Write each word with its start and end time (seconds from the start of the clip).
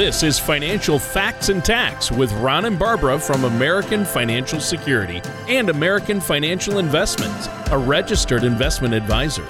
This 0.00 0.22
is 0.22 0.38
Financial 0.38 0.98
Facts 0.98 1.50
and 1.50 1.62
Tax 1.62 2.10
with 2.10 2.32
Ron 2.40 2.64
and 2.64 2.78
Barbara 2.78 3.18
from 3.18 3.44
American 3.44 4.06
Financial 4.06 4.58
Security 4.58 5.20
and 5.46 5.68
American 5.68 6.22
Financial 6.22 6.78
Investments, 6.78 7.50
a 7.70 7.76
registered 7.76 8.42
investment 8.42 8.94
advisor. 8.94 9.44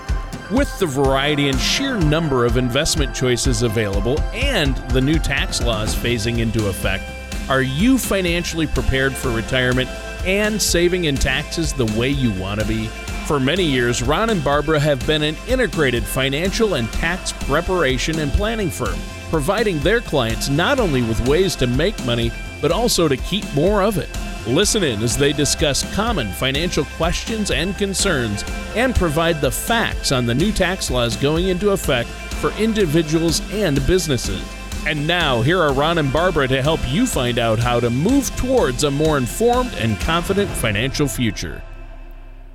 With 0.50 0.76
the 0.80 0.86
variety 0.86 1.48
and 1.50 1.58
sheer 1.60 2.00
number 2.00 2.44
of 2.44 2.56
investment 2.56 3.14
choices 3.14 3.62
available 3.62 4.20
and 4.32 4.76
the 4.90 5.00
new 5.00 5.20
tax 5.20 5.62
laws 5.62 5.94
phasing 5.94 6.40
into 6.40 6.66
effect, 6.66 7.04
are 7.48 7.62
you 7.62 7.96
financially 7.96 8.66
prepared 8.66 9.14
for 9.14 9.30
retirement 9.30 9.88
and 10.26 10.60
saving 10.60 11.04
in 11.04 11.14
taxes 11.14 11.72
the 11.72 11.86
way 11.96 12.08
you 12.08 12.32
want 12.40 12.58
to 12.58 12.66
be? 12.66 12.88
For 13.28 13.38
many 13.38 13.62
years, 13.62 14.02
Ron 14.02 14.30
and 14.30 14.42
Barbara 14.42 14.80
have 14.80 15.06
been 15.06 15.22
an 15.22 15.36
integrated 15.46 16.02
financial 16.02 16.74
and 16.74 16.92
tax 16.94 17.30
preparation 17.30 18.18
and 18.18 18.32
planning 18.32 18.68
firm 18.68 18.98
providing 19.30 19.78
their 19.78 20.00
clients 20.00 20.48
not 20.48 20.78
only 20.78 21.00
with 21.02 21.26
ways 21.26 21.56
to 21.56 21.66
make 21.66 22.04
money, 22.04 22.30
but 22.60 22.70
also 22.70 23.08
to 23.08 23.16
keep 23.16 23.44
more 23.54 23.82
of 23.82 23.96
it. 23.96 24.08
Listen 24.46 24.82
in 24.82 25.02
as 25.02 25.16
they 25.16 25.32
discuss 25.32 25.94
common 25.94 26.28
financial 26.32 26.84
questions 26.96 27.50
and 27.50 27.76
concerns 27.76 28.44
and 28.74 28.94
provide 28.94 29.40
the 29.40 29.50
facts 29.50 30.12
on 30.12 30.26
the 30.26 30.34
new 30.34 30.52
tax 30.52 30.90
laws 30.90 31.16
going 31.16 31.48
into 31.48 31.70
effect 31.70 32.08
for 32.40 32.50
individuals 32.52 33.40
and 33.52 33.84
businesses. 33.86 34.42
And 34.86 35.06
now, 35.06 35.42
here 35.42 35.60
are 35.60 35.74
Ron 35.74 35.98
and 35.98 36.10
Barbara 36.10 36.48
to 36.48 36.62
help 36.62 36.80
you 36.88 37.06
find 37.06 37.38
out 37.38 37.58
how 37.58 37.80
to 37.80 37.90
move 37.90 38.34
towards 38.36 38.84
a 38.84 38.90
more 38.90 39.18
informed 39.18 39.74
and 39.74 40.00
confident 40.00 40.50
financial 40.50 41.06
future. 41.06 41.62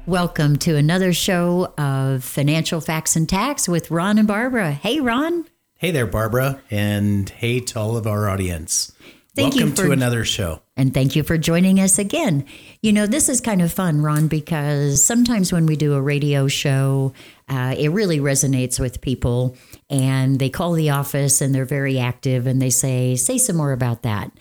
Welcome 0.07 0.57
to 0.57 0.75
another 0.75 1.13
show 1.13 1.73
of 1.77 2.23
Financial 2.23 2.81
Facts 2.81 3.15
and 3.15 3.29
Tax 3.29 3.69
with 3.69 3.91
Ron 3.91 4.17
and 4.17 4.27
Barbara. 4.27 4.71
Hey, 4.71 4.99
Ron. 4.99 5.45
Hey 5.77 5.91
there, 5.91 6.07
Barbara, 6.07 6.61
and 6.71 7.29
hey 7.29 7.59
to 7.59 7.79
all 7.79 7.97
of 7.97 8.07
our 8.07 8.29
audience. 8.29 8.93
Thank 9.35 9.55
Welcome 9.55 9.69
you 9.71 9.75
for, 9.75 9.85
to 9.87 9.91
another 9.91 10.23
show. 10.23 10.61
And 10.77 10.93
thank 10.93 11.17
you 11.17 11.23
for 11.23 11.37
joining 11.37 11.81
us 11.81 11.99
again. 11.99 12.45
You 12.81 12.93
know, 12.93 13.05
this 13.05 13.27
is 13.27 13.41
kind 13.41 13.61
of 13.61 13.73
fun, 13.73 13.99
Ron, 13.99 14.29
because 14.29 15.03
sometimes 15.03 15.51
when 15.51 15.65
we 15.65 15.75
do 15.75 15.93
a 15.93 16.01
radio 16.01 16.47
show, 16.47 17.11
uh, 17.49 17.75
it 17.77 17.89
really 17.89 18.19
resonates 18.19 18.79
with 18.79 19.01
people 19.01 19.57
and 19.89 20.39
they 20.39 20.49
call 20.49 20.71
the 20.71 20.91
office 20.91 21.41
and 21.41 21.53
they're 21.53 21.65
very 21.65 21.99
active 21.99 22.47
and 22.47 22.61
they 22.61 22.69
say, 22.69 23.17
say 23.17 23.37
some 23.37 23.57
more 23.57 23.73
about 23.73 24.03
that. 24.03 24.31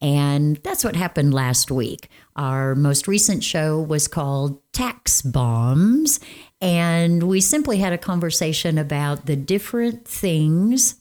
And 0.00 0.56
that's 0.64 0.82
what 0.82 0.96
happened 0.96 1.32
last 1.32 1.70
week. 1.70 2.08
Our 2.34 2.74
most 2.74 3.06
recent 3.06 3.44
show 3.44 3.80
was 3.80 4.08
called 4.08 4.60
Tax 4.72 5.22
Bombs. 5.22 6.18
And 6.60 7.22
we 7.22 7.40
simply 7.40 7.78
had 7.78 7.92
a 7.92 7.98
conversation 7.98 8.76
about 8.76 9.26
the 9.26 9.36
different 9.36 10.06
things 10.06 10.96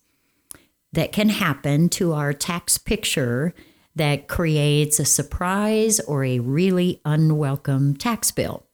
that 0.94 1.12
can 1.12 1.30
happen 1.30 1.90
to 1.90 2.14
our 2.14 2.34
tax 2.34 2.78
picture 2.78 3.54
that 3.96 4.28
creates 4.28 5.00
a 5.00 5.06
surprise 5.06 6.00
or 6.00 6.24
a 6.24 6.40
really 6.40 7.02
unwelcome 7.04 7.96
tax 7.96 8.32
bill. 8.32 8.66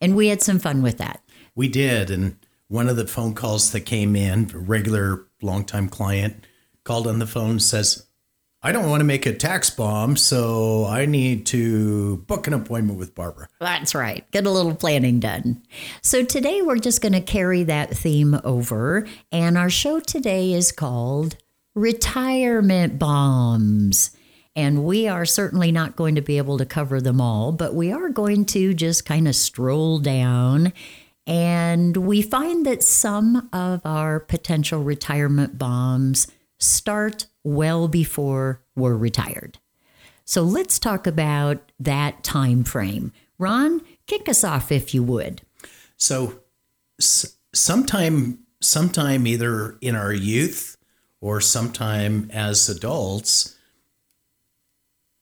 And 0.00 0.16
we 0.16 0.28
had 0.28 0.40
some 0.40 0.58
fun 0.58 0.82
with 0.82 0.98
that. 0.98 1.22
We 1.54 1.68
did. 1.68 2.10
And 2.10 2.36
one 2.68 2.88
of 2.88 2.96
the 2.96 3.06
phone 3.06 3.34
calls 3.34 3.70
that 3.72 3.82
came 3.82 4.16
in, 4.16 4.50
a 4.54 4.58
regular 4.58 5.26
longtime 5.42 5.90
client, 5.90 6.46
called 6.84 7.06
on 7.06 7.18
the 7.18 7.26
phone 7.26 7.60
says, 7.60 8.06
I 8.64 8.70
don't 8.70 8.88
want 8.88 9.00
to 9.00 9.04
make 9.04 9.26
a 9.26 9.32
tax 9.32 9.70
bomb, 9.70 10.16
so 10.16 10.86
I 10.86 11.04
need 11.04 11.46
to 11.46 12.18
book 12.28 12.46
an 12.46 12.54
appointment 12.54 12.96
with 12.96 13.12
Barbara. 13.12 13.48
That's 13.58 13.92
right. 13.92 14.30
Get 14.30 14.46
a 14.46 14.50
little 14.50 14.76
planning 14.76 15.18
done. 15.18 15.64
So 16.00 16.24
today 16.24 16.62
we're 16.62 16.78
just 16.78 17.02
going 17.02 17.12
to 17.12 17.20
carry 17.20 17.64
that 17.64 17.90
theme 17.90 18.40
over. 18.44 19.04
And 19.32 19.58
our 19.58 19.68
show 19.68 19.98
today 19.98 20.52
is 20.52 20.70
called 20.70 21.36
Retirement 21.74 23.00
Bombs. 23.00 24.12
And 24.54 24.84
we 24.84 25.08
are 25.08 25.24
certainly 25.24 25.72
not 25.72 25.96
going 25.96 26.14
to 26.14 26.20
be 26.20 26.38
able 26.38 26.58
to 26.58 26.66
cover 26.66 27.00
them 27.00 27.20
all, 27.20 27.50
but 27.50 27.74
we 27.74 27.90
are 27.90 28.10
going 28.10 28.44
to 28.46 28.74
just 28.74 29.04
kind 29.04 29.26
of 29.26 29.34
stroll 29.34 29.98
down. 29.98 30.72
And 31.26 31.96
we 31.96 32.22
find 32.22 32.64
that 32.66 32.84
some 32.84 33.48
of 33.52 33.80
our 33.84 34.20
potential 34.20 34.84
retirement 34.84 35.58
bombs 35.58 36.28
start 36.60 37.26
well 37.44 37.88
before 37.88 38.62
we're 38.74 38.96
retired. 38.96 39.58
So 40.24 40.42
let's 40.42 40.78
talk 40.78 41.06
about 41.06 41.72
that 41.80 42.22
time 42.22 42.64
frame. 42.64 43.12
Ron, 43.38 43.82
kick 44.06 44.28
us 44.28 44.44
off 44.44 44.70
if 44.70 44.94
you 44.94 45.02
would. 45.02 45.42
So 45.96 46.40
s- 47.00 47.36
sometime 47.52 48.38
sometime 48.60 49.26
either 49.26 49.76
in 49.80 49.96
our 49.96 50.12
youth 50.12 50.76
or 51.20 51.40
sometime 51.40 52.30
as 52.32 52.68
adults 52.68 53.56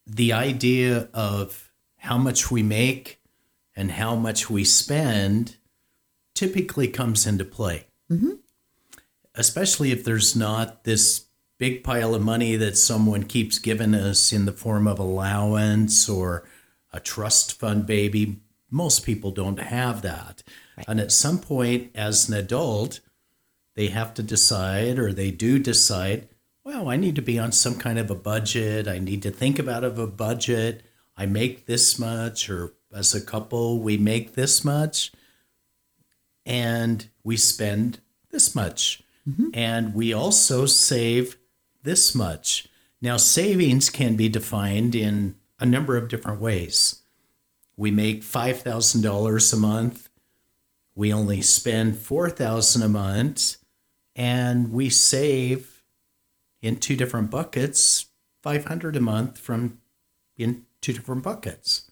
the 0.07 0.33
idea 0.33 1.09
of 1.15 1.73
how 1.97 2.19
much 2.19 2.51
we 2.51 2.63
make 2.63 3.21
and 3.77 3.93
how 3.93 4.15
much 4.15 4.51
we 4.51 4.65
spend 4.65 5.57
typically 6.35 6.89
comes 6.89 7.27
into 7.27 7.45
play. 7.45 7.87
Mm-hmm. 8.11 8.33
Especially 9.35 9.93
if 9.93 10.05
there's 10.05 10.35
not 10.35 10.85
this 10.85 11.27
big 11.61 11.85
pile 11.85 12.15
of 12.15 12.23
money 12.23 12.57
that 12.57 12.79
someone 12.79 13.23
keeps 13.23 13.59
giving 13.59 13.95
us 13.95 14.33
in 14.33 14.47
the 14.47 14.53
form 14.53 14.89
of 14.89 14.99
allowance 14.99 16.09
or 16.09 16.43
a 16.91 16.99
trust 16.99 17.61
fund 17.61 17.87
baby. 17.87 18.41
Most 18.71 19.05
people 19.05 19.31
don't 19.31 19.61
have 19.61 20.01
that. 20.01 20.43
Right. 20.79 20.87
And 20.89 20.99
at 20.99 21.13
some 21.13 21.39
point, 21.39 21.91
as 21.95 22.31
an 22.31 22.35
adult, 22.35 23.01
they 23.75 23.89
have 23.89 24.15
to 24.15 24.23
decide 24.23 24.99
or 24.99 25.13
they 25.13 25.31
do 25.31 25.59
decide, 25.59 26.31
well, 26.65 26.89
I 26.89 26.97
need 26.97 27.15
to 27.17 27.23
be 27.23 27.39
on 27.39 27.53
some 27.53 27.75
kind 27.77 27.99
of 27.99 28.11
a 28.11 28.15
budget. 28.15 28.89
I 28.89 28.99
need 28.99 29.21
to 29.23 29.31
think 29.31 29.59
about 29.59 29.85
of 29.85 29.99
a 29.99 30.07
budget. 30.07 30.83
I 31.15 31.27
make 31.27 31.67
this 31.67 31.99
much, 31.99 32.49
or 32.49 32.73
as 32.91 33.15
a 33.15 33.21
couple, 33.21 33.81
we 33.81 33.99
make 33.99 34.33
this 34.33 34.65
much, 34.65 35.13
and 36.47 37.07
we 37.23 37.37
spend 37.37 38.01
this 38.31 38.55
much. 38.55 39.03
Mm-hmm. 39.29 39.51
And 39.53 39.95
we 39.95 40.15
also 40.15 40.65
save 40.65 41.37
this 41.83 42.15
much. 42.15 42.67
Now, 43.01 43.17
savings 43.17 43.91
can 43.91 44.17
be 44.17 44.29
defined 44.29 44.95
in 44.95 45.37
a 45.59 45.67
number 45.67 45.97
of 45.97 46.09
different 46.09 46.41
ways. 46.41 47.03
We 47.77 47.91
make 47.91 48.23
$5,000 48.23 49.53
a 49.53 49.57
month. 49.57 50.09
We 50.95 51.13
only 51.13 51.41
spend 51.41 51.99
4000 51.99 52.83
a 52.83 52.89
month 52.89 53.57
and 54.15 54.73
we 54.73 54.91
save 54.91 55.83
in 56.61 56.77
two 56.77 56.97
different 56.97 57.31
buckets 57.31 58.07
500 58.43 58.97
a 58.97 59.01
month 59.01 59.39
from 59.39 59.79
in 60.37 60.65
two 60.81 60.93
different 60.93 61.23
buckets. 61.23 61.91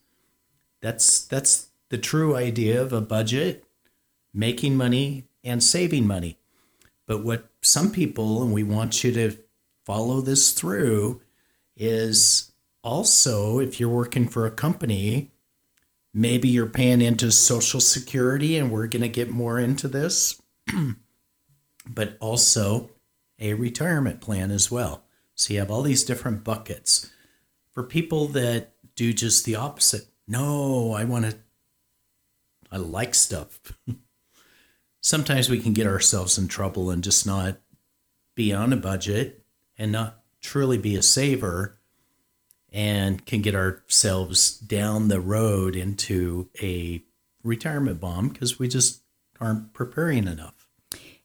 That's 0.80 1.24
that's 1.26 1.68
the 1.90 1.98
true 1.98 2.36
idea 2.36 2.80
of 2.80 2.92
a 2.92 3.00
budget, 3.00 3.64
making 4.32 4.76
money 4.76 5.24
and 5.44 5.62
saving 5.62 6.06
money. 6.06 6.38
But 7.06 7.24
what 7.24 7.50
some 7.62 7.90
people 7.90 8.42
and 8.42 8.52
we 8.52 8.62
want 8.62 9.02
you 9.04 9.12
to 9.12 9.36
follow 9.88 10.20
this 10.20 10.52
through 10.52 11.18
is 11.74 12.52
also 12.84 13.58
if 13.58 13.80
you're 13.80 13.88
working 13.88 14.28
for 14.28 14.44
a 14.44 14.50
company, 14.50 15.32
maybe 16.12 16.46
you're 16.46 16.66
paying 16.66 17.00
into 17.00 17.32
Social 17.32 17.80
Security, 17.80 18.58
and 18.58 18.70
we're 18.70 18.86
going 18.86 19.00
to 19.00 19.08
get 19.08 19.30
more 19.30 19.58
into 19.58 19.88
this, 19.88 20.42
but 21.88 22.18
also 22.20 22.90
a 23.38 23.54
retirement 23.54 24.20
plan 24.20 24.50
as 24.50 24.70
well. 24.70 25.04
So 25.34 25.54
you 25.54 25.60
have 25.60 25.70
all 25.70 25.82
these 25.82 26.04
different 26.04 26.44
buckets. 26.44 27.10
For 27.72 27.82
people 27.82 28.26
that 28.28 28.74
do 28.94 29.14
just 29.14 29.46
the 29.46 29.56
opposite, 29.56 30.04
no, 30.26 30.92
I 30.92 31.04
want 31.04 31.30
to, 31.30 31.38
I 32.70 32.76
like 32.76 33.14
stuff. 33.14 33.58
Sometimes 35.00 35.48
we 35.48 35.60
can 35.60 35.72
get 35.72 35.86
ourselves 35.86 36.36
in 36.36 36.46
trouble 36.46 36.90
and 36.90 37.02
just 37.02 37.26
not 37.26 37.58
be 38.34 38.52
on 38.52 38.74
a 38.74 38.76
budget 38.76 39.37
and 39.78 39.92
not 39.92 40.22
truly 40.40 40.78
be 40.78 40.96
a 40.96 41.02
saver 41.02 41.78
and 42.72 43.24
can 43.24 43.40
get 43.40 43.54
ourselves 43.54 44.58
down 44.58 45.08
the 45.08 45.20
road 45.20 45.74
into 45.74 46.48
a 46.60 47.02
retirement 47.42 48.00
bomb 48.00 48.28
because 48.28 48.58
we 48.58 48.68
just 48.68 49.02
aren't 49.40 49.72
preparing 49.72 50.26
enough. 50.26 50.68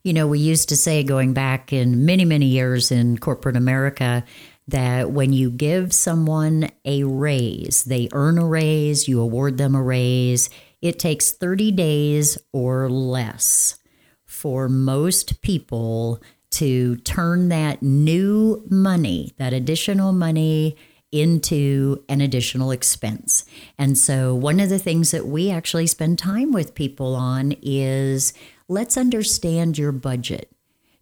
You 0.04 0.14
know, 0.14 0.28
we 0.28 0.40
used 0.40 0.70
to 0.70 0.78
say 0.78 1.04
going 1.04 1.34
back 1.34 1.72
in 1.72 2.06
many, 2.06 2.26
many 2.26 2.46
years 2.46 2.92
in 2.92 3.18
corporate 3.18 3.56
America 3.56 4.24
that 4.68 5.12
when 5.12 5.34
you 5.34 5.50
give 5.50 5.94
someone 5.94 6.70
a 6.86 7.04
raise, 7.04 7.84
they 7.84 8.10
earn 8.14 8.38
a 8.38 8.46
raise, 8.46 9.08
you 9.08 9.20
award 9.20 9.58
them 9.58 9.76
a 9.76 9.82
raise, 9.82 10.50
it 10.82 11.00
takes 11.00 11.32
30 11.32 11.72
days 11.72 12.38
or 12.52 12.90
less 12.90 13.78
for 14.26 14.68
most 14.68 15.42
people 15.42 16.22
to 16.54 16.98
turn 16.98 17.50
that 17.50 17.82
new 17.82 18.64
money, 18.70 19.34
that 19.38 19.54
additional 19.54 20.14
money, 20.14 20.76
into 21.12 22.04
an 22.10 22.22
additional 22.22 22.72
expense. 22.72 23.46
And 23.78 23.98
so, 23.98 24.34
one 24.34 24.60
of 24.60 24.70
the 24.70 24.80
things 24.80 25.12
that 25.12 25.28
we 25.28 25.52
actually 25.52 25.86
spend 25.86 26.18
time 26.18 26.52
with 26.52 26.74
people 26.74 27.16
on 27.16 27.54
is 27.62 28.34
let's 28.68 28.98
understand 28.98 29.78
your 29.78 29.92
budget. 29.92 30.50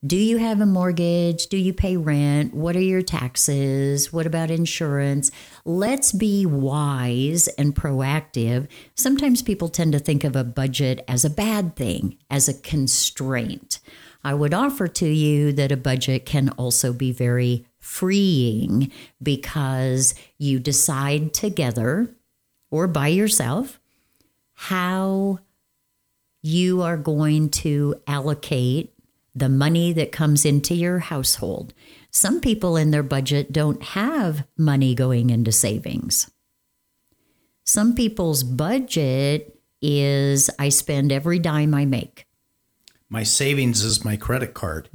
Do 0.05 0.17
you 0.17 0.37
have 0.37 0.59
a 0.59 0.65
mortgage? 0.65 1.45
Do 1.45 1.57
you 1.57 1.73
pay 1.73 1.95
rent? 1.95 2.55
What 2.55 2.75
are 2.75 2.81
your 2.81 3.03
taxes? 3.03 4.11
What 4.11 4.25
about 4.25 4.49
insurance? 4.49 5.29
Let's 5.63 6.11
be 6.11 6.43
wise 6.43 7.47
and 7.49 7.75
proactive. 7.75 8.67
Sometimes 8.95 9.43
people 9.43 9.69
tend 9.69 9.93
to 9.93 9.99
think 9.99 10.23
of 10.23 10.35
a 10.35 10.43
budget 10.43 11.05
as 11.07 11.23
a 11.23 11.29
bad 11.29 11.75
thing, 11.75 12.17
as 12.31 12.49
a 12.49 12.59
constraint. 12.61 13.79
I 14.23 14.33
would 14.33 14.53
offer 14.53 14.87
to 14.87 15.07
you 15.07 15.51
that 15.53 15.71
a 15.71 15.77
budget 15.77 16.25
can 16.25 16.49
also 16.49 16.93
be 16.93 17.11
very 17.11 17.65
freeing 17.79 18.91
because 19.21 20.13
you 20.37 20.59
decide 20.59 21.33
together 21.33 22.13
or 22.69 22.87
by 22.87 23.07
yourself 23.07 23.79
how 24.53 25.39
you 26.43 26.81
are 26.81 26.97
going 26.97 27.49
to 27.49 27.95
allocate 28.07 28.93
the 29.33 29.49
money 29.49 29.93
that 29.93 30.11
comes 30.11 30.45
into 30.45 30.75
your 30.75 30.99
household. 30.99 31.73
Some 32.11 32.41
people 32.41 32.75
in 32.75 32.91
their 32.91 33.03
budget 33.03 33.51
don't 33.51 33.81
have 33.81 34.45
money 34.57 34.93
going 34.93 35.29
into 35.29 35.51
savings. 35.51 36.29
Some 37.63 37.95
people's 37.95 38.43
budget 38.43 39.57
is 39.81 40.49
I 40.59 40.69
spend 40.69 41.11
every 41.11 41.39
dime 41.39 41.73
I 41.73 41.85
make. 41.85 42.27
My 43.11 43.23
savings 43.23 43.83
is 43.83 44.05
my 44.05 44.15
credit 44.15 44.53
card. 44.53 44.87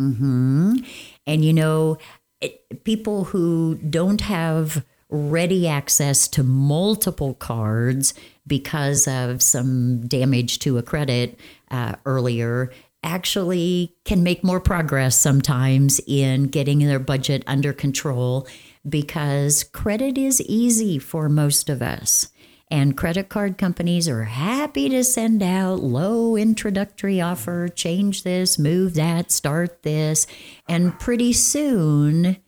And 1.26 1.44
you 1.44 1.52
know, 1.52 1.98
it, 2.40 2.82
people 2.84 3.24
who 3.24 3.74
don't 3.76 4.22
have 4.22 4.84
ready 5.10 5.68
access 5.68 6.26
to 6.28 6.42
multiple 6.42 7.34
cards 7.34 8.14
because 8.46 9.06
of 9.06 9.42
some 9.42 10.06
damage 10.08 10.58
to 10.60 10.78
a 10.78 10.82
credit 10.82 11.38
uh, 11.70 11.96
earlier 12.06 12.72
actually 13.02 13.94
can 14.06 14.22
make 14.22 14.42
more 14.42 14.60
progress 14.60 15.16
sometimes 15.16 16.00
in 16.06 16.44
getting 16.44 16.78
their 16.78 16.98
budget 16.98 17.44
under 17.46 17.72
control 17.72 18.48
because 18.88 19.62
credit 19.62 20.16
is 20.16 20.40
easy 20.42 20.98
for 20.98 21.28
most 21.28 21.68
of 21.68 21.82
us. 21.82 22.28
And 22.68 22.96
credit 22.96 23.28
card 23.28 23.58
companies 23.58 24.08
are 24.08 24.24
happy 24.24 24.88
to 24.88 25.04
send 25.04 25.42
out 25.42 25.80
low 25.80 26.36
introductory 26.36 27.20
offer, 27.20 27.68
change 27.68 28.24
this, 28.24 28.58
move 28.58 28.94
that, 28.94 29.30
start 29.30 29.84
this. 29.84 30.26
And 30.68 30.98
pretty 30.98 31.32
soon, 31.32 32.38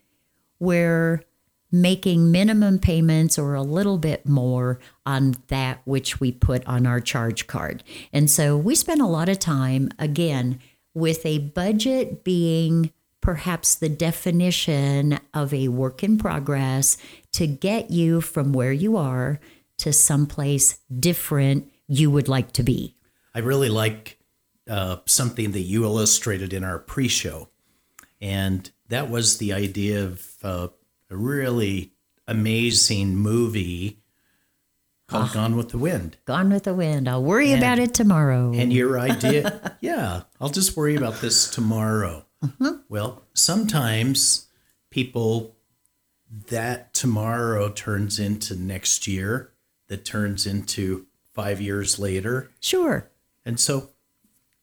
we're 0.59 1.23
making 1.71 2.33
minimum 2.33 2.79
payments 2.79 3.39
or 3.39 3.55
a 3.55 3.63
little 3.63 3.99
bit 3.99 4.27
more 4.27 4.81
on 5.05 5.37
that 5.49 5.81
which 5.85 6.19
we 6.19 6.33
put 6.33 6.67
on 6.67 6.87
our 6.87 6.99
charge 6.99 7.47
card. 7.47 7.85
And 8.13 8.29
so 8.29 8.57
we 8.57 8.75
spend 8.75 9.01
a 9.01 9.07
lot 9.07 9.29
of 9.29 9.39
time, 9.39 9.91
again, 9.99 10.59
with 10.95 11.25
a 11.25 11.39
budget 11.39 12.25
being 12.25 12.91
perhaps 13.21 13.75
the 13.75 13.89
definition 13.89 15.19
of 15.35 15.53
a 15.53 15.69
work 15.69 16.03
in 16.03 16.17
progress 16.17 16.97
to 17.33 17.47
get 17.47 17.91
you 17.91 18.21
from 18.21 18.53
where 18.53 18.73
you 18.73 18.97
are 18.97 19.39
to 19.79 19.93
someplace 19.93 20.79
different 20.99 21.73
you 21.87 22.11
would 22.11 22.29
like 22.29 22.53
to 22.53 22.63
be. 22.63 22.95
I 23.35 23.41
really 23.41 23.69
like 23.69 24.19
uh, 24.69 24.99
something 25.07 25.53
that 25.53 25.61
you 25.61 25.85
illustrated 25.85 26.53
in 26.53 26.65
our 26.65 26.79
pre 26.79 27.09
show. 27.09 27.49
And 28.21 28.71
that 28.89 29.11
was 29.11 29.39
the 29.39 29.53
idea 29.53 30.05
of 30.05 30.27
uh, 30.43 30.69
a 31.11 31.17
really 31.17 31.93
amazing 32.27 33.17
movie 33.17 34.03
called 35.07 35.33
Gone 35.33 35.57
with 35.57 35.71
the 35.71 35.79
Wind. 35.79 36.19
Gone 36.27 36.51
with 36.51 36.65
the 36.65 36.75
wind. 36.75 37.09
I'll 37.09 37.23
worry 37.23 37.53
about 37.53 37.79
it 37.79 37.95
tomorrow. 37.95 38.53
And 38.55 38.73
your 38.73 38.99
idea, 39.01 39.77
yeah, 39.81 40.23
I'll 40.41 40.51
just 40.51 40.77
worry 40.77 40.97
about 40.97 41.21
this 41.21 41.51
tomorrow. 41.51 42.25
Well, 42.89 43.25
sometimes 43.35 44.47
people, 44.91 45.57
that 46.51 46.93
tomorrow 46.93 47.71
turns 47.71 48.19
into 48.21 48.55
next 48.55 49.07
year, 49.07 49.53
that 49.89 50.05
turns 50.05 50.47
into 50.47 51.07
five 51.35 51.61
years 51.61 51.99
later. 51.99 52.51
sure. 52.61 53.11
And 53.45 53.59
so 53.59 53.91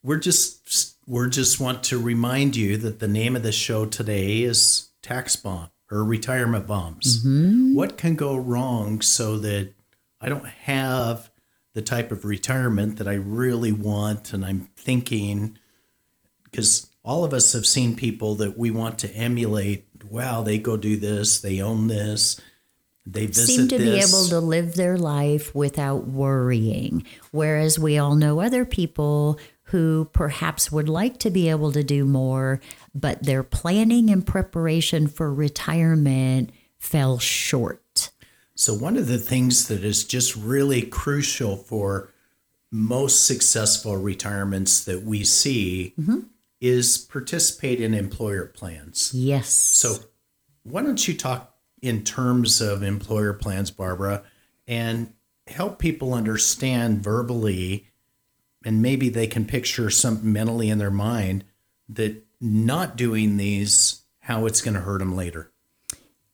we're 0.02 0.18
just 0.18 0.96
we're 1.06 1.28
just 1.28 1.58
want 1.60 1.82
to 1.84 1.98
remind 1.98 2.56
you 2.56 2.76
that 2.76 3.00
the 3.00 3.08
name 3.08 3.36
of 3.36 3.42
the 3.42 3.52
show 3.52 3.86
today 3.86 4.42
is 4.42 4.88
tax 5.02 5.36
bomb 5.36 5.70
or 5.90 6.04
retirement 6.04 6.66
bombs. 6.66 7.24
Mm-hmm. 7.24 7.74
What 7.74 7.96
can 7.96 8.14
go 8.14 8.36
wrong 8.36 9.00
so 9.00 9.38
that 9.38 9.72
I 10.20 10.28
don't 10.28 10.46
have 10.46 11.30
the 11.74 11.82
type 11.82 12.10
of 12.10 12.24
retirement 12.24 12.96
that 12.98 13.08
I 13.08 13.14
really 13.14 13.72
want 13.72 14.32
and 14.32 14.44
I'm 14.44 14.68
thinking 14.76 15.58
because 16.44 16.88
all 17.04 17.24
of 17.24 17.32
us 17.32 17.52
have 17.52 17.66
seen 17.66 17.94
people 17.94 18.34
that 18.36 18.58
we 18.58 18.70
want 18.70 18.98
to 19.00 19.10
emulate. 19.14 19.86
Wow, 20.10 20.42
they 20.42 20.58
go 20.58 20.76
do 20.76 20.96
this, 20.96 21.40
they 21.40 21.60
own 21.60 21.86
this, 21.86 22.40
they 23.06 23.30
seem 23.30 23.68
to 23.68 23.78
be 23.78 24.00
able 24.00 24.24
to 24.26 24.40
live 24.40 24.74
their 24.74 24.98
life 24.98 25.54
without 25.54 26.08
worrying. 26.08 27.04
Whereas 27.30 27.78
we 27.78 27.98
all 27.98 28.16
know 28.16 28.40
other 28.40 28.64
people 28.64 29.38
who 29.70 30.08
perhaps 30.12 30.72
would 30.72 30.88
like 30.88 31.18
to 31.18 31.30
be 31.30 31.48
able 31.48 31.72
to 31.72 31.84
do 31.84 32.04
more, 32.04 32.60
but 32.94 33.22
their 33.22 33.42
planning 33.42 34.10
and 34.10 34.26
preparation 34.26 35.06
for 35.06 35.32
retirement 35.32 36.50
fell 36.78 37.18
short. 37.18 38.10
So, 38.54 38.74
one 38.74 38.96
of 38.96 39.06
the 39.06 39.18
things 39.18 39.68
that 39.68 39.84
is 39.84 40.04
just 40.04 40.34
really 40.34 40.82
crucial 40.82 41.56
for 41.56 42.12
most 42.72 43.26
successful 43.26 43.96
retirements 43.96 44.84
that 44.84 45.02
we 45.02 45.24
see 45.24 45.94
mm-hmm. 45.98 46.20
is 46.60 46.98
participate 46.98 47.80
in 47.80 47.92
employer 47.92 48.46
plans. 48.46 49.12
Yes. 49.14 49.48
So, 49.48 49.96
why 50.62 50.82
don't 50.82 51.06
you 51.06 51.14
talk 51.14 51.55
in 51.82 52.02
terms 52.02 52.60
of 52.60 52.82
employer 52.82 53.32
plans, 53.32 53.70
Barbara, 53.70 54.22
and 54.66 55.12
help 55.46 55.78
people 55.78 56.14
understand 56.14 57.02
verbally, 57.02 57.88
and 58.64 58.82
maybe 58.82 59.08
they 59.08 59.26
can 59.26 59.44
picture 59.44 59.90
something 59.90 60.32
mentally 60.32 60.68
in 60.68 60.78
their 60.78 60.90
mind 60.90 61.44
that 61.88 62.24
not 62.40 62.96
doing 62.96 63.36
these, 63.36 64.02
how 64.20 64.46
it's 64.46 64.60
going 64.60 64.74
to 64.74 64.80
hurt 64.80 64.98
them 64.98 65.14
later. 65.14 65.50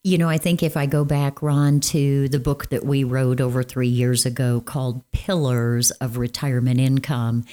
You 0.04 0.18
know, 0.18 0.28
I 0.28 0.38
think 0.38 0.62
if 0.62 0.76
I 0.76 0.86
go 0.86 1.04
back, 1.04 1.42
Ron, 1.42 1.78
to 1.80 2.28
the 2.28 2.40
book 2.40 2.70
that 2.70 2.84
we 2.84 3.04
wrote 3.04 3.40
over 3.40 3.62
three 3.62 3.88
years 3.88 4.26
ago 4.26 4.60
called 4.60 5.08
Pillars 5.12 5.92
of 5.92 6.16
Retirement 6.16 6.80
Income, 6.80 7.44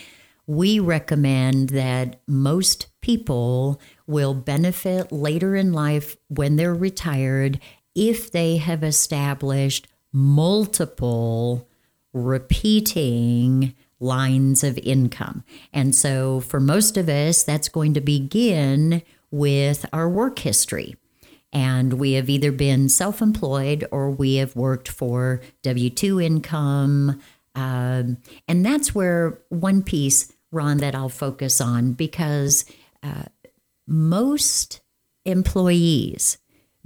we 0.48 0.80
recommend 0.80 1.70
that 1.70 2.22
most 2.28 2.88
people 3.02 3.80
will 4.08 4.34
benefit 4.34 5.12
later 5.12 5.56
in 5.56 5.74
life 5.74 6.18
when 6.28 6.56
they're 6.56 6.74
retired 6.74 7.60
if 8.00 8.32
they 8.32 8.56
have 8.56 8.82
established 8.82 9.86
multiple 10.14 11.68
repeating 12.14 13.76
lines 14.00 14.64
of 14.64 14.78
income. 14.78 15.44
And 15.74 15.94
so 15.94 16.40
for 16.40 16.62
most 16.62 16.96
of 16.96 17.10
us, 17.10 17.44
that's 17.44 17.68
going 17.68 17.94
to 17.96 18.02
begin 18.02 19.02
with 19.32 19.86
our 19.92 20.08
work 20.08 20.40
history. 20.40 20.96
And 21.52 21.94
we 21.94 22.14
have 22.14 22.30
either 22.30 22.54
been 22.54 22.88
self 22.88 23.22
employed 23.22 23.86
or 23.92 24.10
we 24.10 24.36
have 24.36 24.56
worked 24.56 24.88
for 24.88 25.42
W 25.64 25.90
2 25.90 26.22
income. 26.22 27.20
Um, 27.54 28.18
and 28.48 28.66
that's 28.66 28.96
where 28.96 29.40
one 29.50 29.84
piece, 29.84 30.32
Ron, 30.54 30.78
that 30.78 30.96
I'll 30.96 31.10
focus 31.10 31.60
on 31.60 31.94
because 31.94 32.64
uh, 33.04 33.24
most 33.86 34.80
employees 35.26 36.38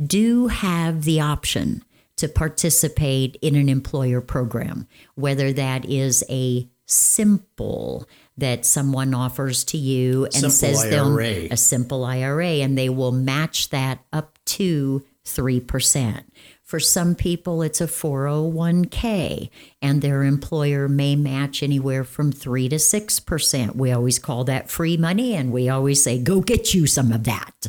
do 0.02 0.48
have 0.48 1.04
the 1.04 1.20
option 1.22 1.84
to 2.18 2.28
participate 2.28 3.38
in 3.42 3.56
an 3.56 3.70
employer 3.70 4.22
program, 4.22 4.88
whether 5.16 5.52
that 5.54 5.86
is 5.86 6.24
a 6.30 6.68
simple 6.86 8.08
that 8.38 8.66
someone 8.66 9.14
offers 9.14 9.64
to 9.64 9.78
you 9.78 10.26
and 10.26 10.34
Simple 10.34 10.50
says 10.52 10.90
they'll 10.90 11.18
a 11.52 11.58
simple 11.58 12.04
IRA 12.04 12.62
and 12.62 12.78
they 12.78 12.90
will 12.90 13.12
match 13.12 13.70
that 13.70 14.00
up 14.12 14.38
to 14.46 15.04
3%. 15.26 16.24
For 16.64 16.80
some 16.80 17.14
people, 17.14 17.62
it's 17.62 17.82
a 17.82 17.88
401k, 17.88 19.50
and 19.82 20.02
their 20.02 20.24
employer 20.24 20.88
may 20.90 21.16
match 21.16 21.62
anywhere 21.62 22.04
from 22.04 22.32
3 22.32 22.70
to 22.70 22.78
6%. 22.78 23.76
We 23.76 23.92
always 23.92 24.18
call 24.18 24.44
that 24.46 24.72
free 24.72 24.98
money, 24.98 25.36
and 25.36 25.52
we 25.52 25.70
always 25.70 26.04
say, 26.04 26.18
go 26.18 26.42
get 26.42 26.74
you 26.74 26.88
some 26.88 27.12
of 27.12 27.26
that. 27.26 27.68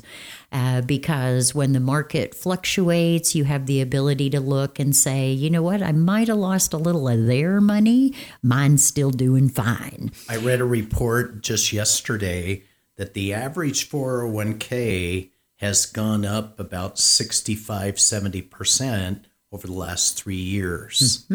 Uh, 0.54 0.80
because 0.82 1.52
when 1.52 1.72
the 1.72 1.80
market 1.80 2.32
fluctuates, 2.32 3.34
you 3.34 3.42
have 3.42 3.66
the 3.66 3.80
ability 3.80 4.30
to 4.30 4.38
look 4.38 4.78
and 4.78 4.94
say, 4.94 5.32
you 5.32 5.50
know 5.50 5.62
what, 5.62 5.82
I 5.82 5.90
might 5.90 6.28
have 6.28 6.36
lost 6.36 6.72
a 6.72 6.76
little 6.76 7.08
of 7.08 7.26
their 7.26 7.60
money. 7.60 8.14
Mine's 8.40 8.84
still 8.84 9.10
doing 9.10 9.48
fine. 9.48 10.12
I 10.28 10.36
read 10.36 10.60
a 10.60 10.64
report 10.64 11.42
just 11.42 11.72
yesterday 11.72 12.62
that 12.96 13.14
the 13.14 13.34
average 13.34 13.90
401k 13.90 15.30
has 15.56 15.86
gone 15.86 16.24
up 16.24 16.60
about 16.60 16.98
65, 16.98 17.96
70% 17.96 19.24
over 19.52 19.66
the 19.66 19.72
last 19.72 20.16
three 20.22 20.34
years. 20.36 21.26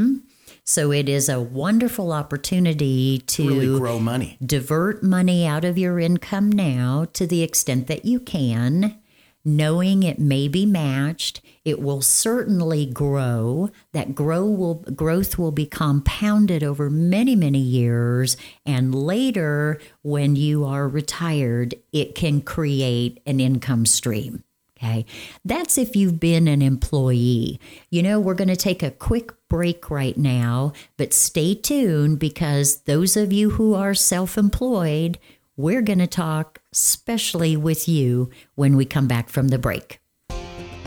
So 0.64 0.92
it 0.92 1.10
is 1.10 1.30
a 1.30 1.42
wonderful 1.42 2.12
opportunity 2.12 3.20
to 3.28 3.48
Really 3.48 3.78
grow 3.80 4.00
money. 4.00 4.38
divert 4.46 5.04
money 5.04 5.46
out 5.46 5.66
of 5.66 5.78
your 5.78 6.00
income 6.00 6.52
now 6.52 7.06
to 7.14 7.26
the 7.26 7.42
extent 7.44 7.88
that 7.88 8.06
you 8.06 8.20
can, 8.20 8.98
knowing 9.44 10.04
it 10.04 10.20
may 10.20 10.48
be 10.48 10.66
matched. 10.66 11.42
It 11.66 11.82
will 11.82 12.02
certainly 12.02 12.86
grow. 12.86 13.70
That 13.92 14.16
grow 14.16 14.46
will 14.46 14.76
growth 14.76 15.38
will 15.38 15.52
be 15.52 15.66
compounded 15.66 16.64
over 16.64 16.90
many, 16.90 17.36
many 17.36 17.60
years. 17.60 18.38
And 18.66 18.94
later, 18.94 19.80
when 20.02 20.36
you 20.36 20.66
are 20.66 20.88
retired, 20.88 21.76
it 21.92 22.16
can 22.16 22.42
create 22.42 23.22
an 23.26 23.40
income 23.40 23.86
stream. 23.86 24.44
Okay. 24.82 25.06
That's 25.44 25.78
if 25.78 25.96
you've 25.96 26.22
been 26.22 26.48
an 26.48 26.62
employee. 26.62 27.60
You 27.90 28.02
know, 28.02 28.20
we're 28.20 28.34
going 28.34 28.48
to 28.48 28.56
take 28.56 28.82
a 28.82 28.92
quick 28.92 29.34
break 29.50 29.90
right 29.90 30.18
now, 30.18 30.72
but 30.96 31.14
stay 31.14 31.54
tuned 31.54 32.20
because 32.20 32.82
those 32.82 33.18
of 33.18 33.34
you 33.34 33.52
who 33.52 33.74
are 33.74 33.94
self 33.94 34.38
employed, 34.38 35.20
we're 35.58 35.82
going 35.82 36.00
to 36.00 36.08
talk 36.08 36.59
especially 36.74 37.58
with 37.58 37.88
you 37.88 38.30
when 38.56 38.76
we 38.76 38.86
come 38.86 39.08
back 39.08 39.30
from 39.30 39.48
the 39.48 39.60
break. 39.60 40.00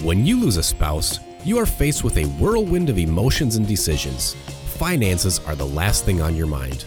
When 0.02 0.26
you 0.26 0.40
lose 0.40 0.56
a 0.56 0.62
spouse, 0.62 1.18
you 1.44 1.58
are 1.58 1.66
faced 1.66 2.04
with 2.04 2.16
a 2.16 2.24
whirlwind 2.40 2.88
of 2.88 2.98
emotions 2.98 3.56
and 3.56 3.66
decisions. 3.66 4.34
Finances 4.78 5.40
are 5.46 5.54
the 5.54 5.66
last 5.66 6.04
thing 6.04 6.20
on 6.20 6.36
your 6.36 6.46
mind. 6.46 6.84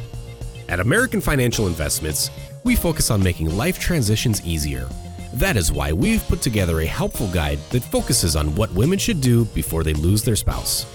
At 0.68 0.80
American 0.80 1.22
Financial 1.22 1.68
Investments, 1.68 2.32
we 2.64 2.76
focus 2.76 3.12
on 3.12 3.24
making 3.24 3.56
life 3.56 3.80
transitions 3.80 4.46
easier. 4.46 4.90
That 5.34 5.58
is 5.58 5.72
why 5.72 5.94
we've 5.94 6.28
put 6.28 6.42
together 6.42 6.80
a 6.80 6.86
helpful 6.86 7.28
guide 7.28 7.60
that 7.70 7.84
focuses 7.84 8.36
on 8.36 8.56
what 8.56 8.74
women 8.74 8.98
should 8.98 9.22
do 9.22 9.46
before 9.46 9.84
they 9.84 9.94
lose 9.94 10.24
their 10.24 10.36
spouse. 10.36 10.86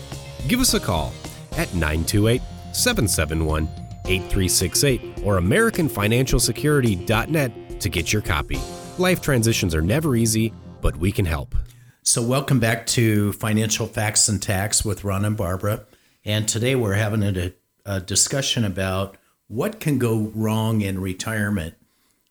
Give 0.49 0.59
us 0.61 0.75
a 0.75 0.81
call 0.81 1.13
at 1.53 1.73
928 1.75 2.43
771 2.73 3.69
8368 4.07 5.23
or 5.25 5.39
AmericanFinancialSecurity.net 5.39 7.53
to 7.81 7.89
get 7.89 8.13
your 8.13 8.23
copy. 8.23 8.59
Life 8.99 9.21
transitions 9.21 9.75
are 9.75 9.83
never 9.83 10.17
easy, 10.17 10.53
but 10.81 10.97
we 10.97 11.13
can 11.13 11.25
help. 11.25 11.55
So, 12.03 12.23
welcome 12.23 12.61
back 12.61 12.87
to 12.89 13.33
Financial 13.35 13.87
Facts 13.87 14.29
and 14.29 14.43
Tax 14.43 14.85
with 14.85 15.05
Ron 15.05 15.25
and 15.25 15.37
Barbara. 15.37 15.85
And 16.25 16.49
today 16.49 16.75
we're 16.75 16.95
having 16.95 17.23
a, 17.23 17.53
a 17.85 18.01
discussion 18.01 18.65
about 18.65 19.17
what 19.49 19.81
can 19.81 19.99
go 19.99 20.31
wrong 20.35 20.81
in 20.81 21.01
retirement. 21.01 21.75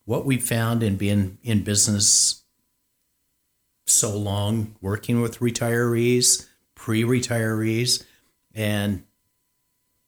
What 0.04 0.24
we 0.24 0.38
found 0.38 0.82
in 0.82 0.96
being 0.96 1.38
in 1.42 1.62
business 1.62 2.42
so 3.86 4.16
long, 4.16 4.76
working 4.80 5.20
with 5.20 5.40
retirees, 5.40 6.48
pre 6.74 7.02
retirees, 7.02 8.04
and 8.54 9.04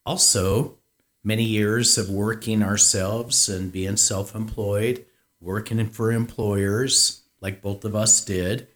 also 0.05 0.79
many 1.23 1.45
years 1.45 1.99
of 1.99 2.11
working 2.11 2.63
ourselves 2.63 3.49
and 3.49 3.71
being 3.71 3.97
self 3.97 4.35
employed, 4.35 5.05
working 5.43 5.85
for 5.89 6.13
employers 6.13 7.23
like 7.41 7.61
both 7.61 7.85
of 7.85 7.95
us 7.97 8.25
did 8.25 8.69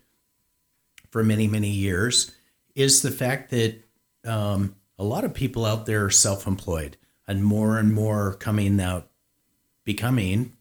for 1.11 1.23
many, 1.23 1.47
many 1.47 1.71
years, 1.71 2.33
is 2.75 3.03
the 3.03 3.11
fact 3.11 3.51
that 3.51 3.83
um, 4.25 4.75
a 4.99 5.05
lot 5.05 5.25
of 5.25 5.33
people 5.33 5.65
out 5.65 5.87
there 5.87 6.05
are 6.05 6.11
self 6.11 6.47
employed 6.47 6.97
and 7.27 7.45
more 7.45 7.79
and 7.79 7.95
more 7.95 8.35
coming 8.35 8.81
out, 8.81 9.09
becoming, 9.85 10.53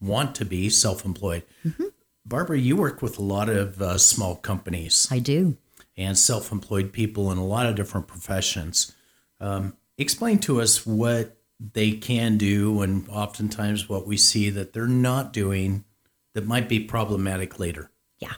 want 0.00 0.34
to 0.34 0.44
be 0.44 0.68
self 0.68 1.04
employed. 1.04 1.44
Barbara, 2.24 2.58
you 2.58 2.76
work 2.76 3.02
with 3.02 3.18
a 3.18 3.22
lot 3.22 3.48
of 3.48 3.80
uh, 3.80 3.98
small 3.98 4.34
companies 4.34 5.06
I 5.10 5.20
do. 5.20 5.56
and 5.96 6.18
self 6.18 6.50
employed 6.50 6.92
people 6.92 7.30
in 7.30 7.38
a 7.38 7.46
lot 7.46 7.66
of 7.66 7.76
different 7.76 8.08
professions. 8.08 8.92
Um, 9.40 9.76
explain 9.96 10.38
to 10.40 10.60
us 10.60 10.84
what 10.84 11.35
they 11.58 11.92
can 11.92 12.36
do 12.36 12.82
and 12.82 13.08
oftentimes 13.08 13.88
what 13.88 14.06
we 14.06 14.16
see 14.16 14.50
that 14.50 14.72
they're 14.72 14.86
not 14.86 15.32
doing 15.32 15.84
that 16.34 16.46
might 16.46 16.68
be 16.68 16.80
problematic 16.80 17.58
later. 17.58 17.90
Yeah. 18.18 18.34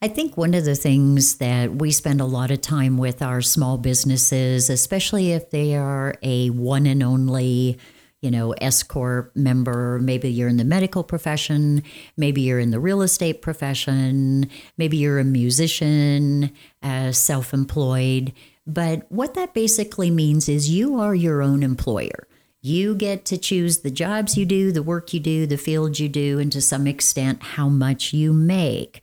I 0.00 0.08
think 0.08 0.36
one 0.36 0.54
of 0.54 0.64
the 0.64 0.74
things 0.74 1.36
that 1.36 1.76
we 1.76 1.90
spend 1.92 2.20
a 2.20 2.26
lot 2.26 2.50
of 2.50 2.60
time 2.60 2.98
with 2.98 3.22
our 3.22 3.40
small 3.40 3.78
businesses, 3.78 4.68
especially 4.68 5.32
if 5.32 5.50
they 5.50 5.74
are 5.74 6.14
a 6.22 6.50
one 6.50 6.86
and 6.86 7.02
only, 7.02 7.78
you 8.20 8.30
know, 8.30 8.52
S 8.52 8.82
Corp 8.82 9.34
member, 9.34 9.98
maybe 9.98 10.30
you're 10.30 10.48
in 10.48 10.56
the 10.56 10.64
medical 10.64 11.02
profession, 11.02 11.82
maybe 12.16 12.42
you're 12.42 12.58
in 12.58 12.70
the 12.70 12.80
real 12.80 13.02
estate 13.02 13.42
profession, 13.42 14.50
maybe 14.76 14.96
you're 14.96 15.18
a 15.18 15.24
musician, 15.24 16.52
uh, 16.82 17.12
self 17.12 17.52
employed. 17.52 18.32
But 18.66 19.10
what 19.10 19.34
that 19.34 19.54
basically 19.54 20.10
means 20.10 20.48
is 20.48 20.70
you 20.70 21.00
are 21.00 21.14
your 21.14 21.42
own 21.42 21.62
employer. 21.62 22.28
You 22.64 22.94
get 22.94 23.24
to 23.26 23.38
choose 23.38 23.78
the 23.78 23.90
jobs 23.90 24.36
you 24.36 24.46
do, 24.46 24.70
the 24.70 24.84
work 24.84 25.12
you 25.12 25.18
do, 25.18 25.46
the 25.46 25.58
fields 25.58 25.98
you 25.98 26.08
do, 26.08 26.38
and 26.38 26.52
to 26.52 26.60
some 26.60 26.86
extent, 26.86 27.42
how 27.42 27.68
much 27.68 28.12
you 28.12 28.32
make. 28.32 29.02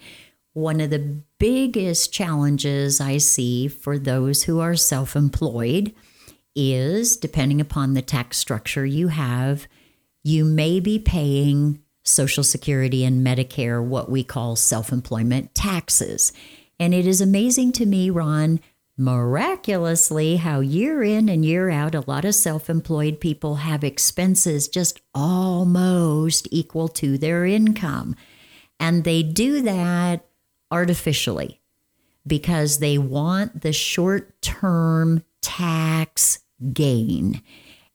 One 0.54 0.80
of 0.80 0.92
the 0.92 1.20
biggest 1.40 2.14
challenges 2.14 3.02
I 3.02 3.18
see 3.18 3.68
for 3.68 4.00
those 4.00 4.44
who 4.44 4.62
are 4.62 4.78
self 4.78 5.14
employed 5.14 5.94
is 6.56 7.18
depending 7.18 7.60
upon 7.60 7.94
the 7.94 8.02
tax 8.02 8.38
structure 8.38 8.86
you 8.86 9.10
have, 9.10 9.68
you 10.24 10.46
may 10.46 10.80
be 10.80 10.98
paying 10.98 11.82
Social 12.06 12.46
Security 12.46 13.04
and 13.04 13.26
Medicare 13.26 13.84
what 13.84 14.10
we 14.10 14.24
call 14.24 14.56
self 14.56 14.94
employment 14.94 15.54
taxes. 15.54 16.32
And 16.80 16.94
it 16.94 17.06
is 17.06 17.20
amazing 17.20 17.74
to 17.74 17.86
me, 17.86 18.10
Ron, 18.10 18.62
miraculously, 19.00 20.36
how 20.36 20.60
year 20.60 21.02
in 21.02 21.30
and 21.30 21.46
year 21.46 21.70
out, 21.70 21.96
a 21.96 22.04
lot 22.06 22.26
of 22.26 22.36
self 22.36 22.70
employed 22.70 23.20
people 23.20 23.56
have 23.56 23.84
expenses 23.84 24.68
just 24.68 25.00
almost 25.16 26.48
equal 26.52 26.90
to 26.90 27.18
their 27.18 27.46
income. 27.46 28.16
And 28.80 29.04
they 29.04 29.24
do 29.24 29.62
that 29.62 30.26
artificially 30.72 31.62
because 32.28 32.80
they 32.80 32.98
want 32.98 33.62
the 33.62 33.74
short 33.74 34.42
term 34.42 35.24
tax 35.42 36.40
gain. 36.74 37.42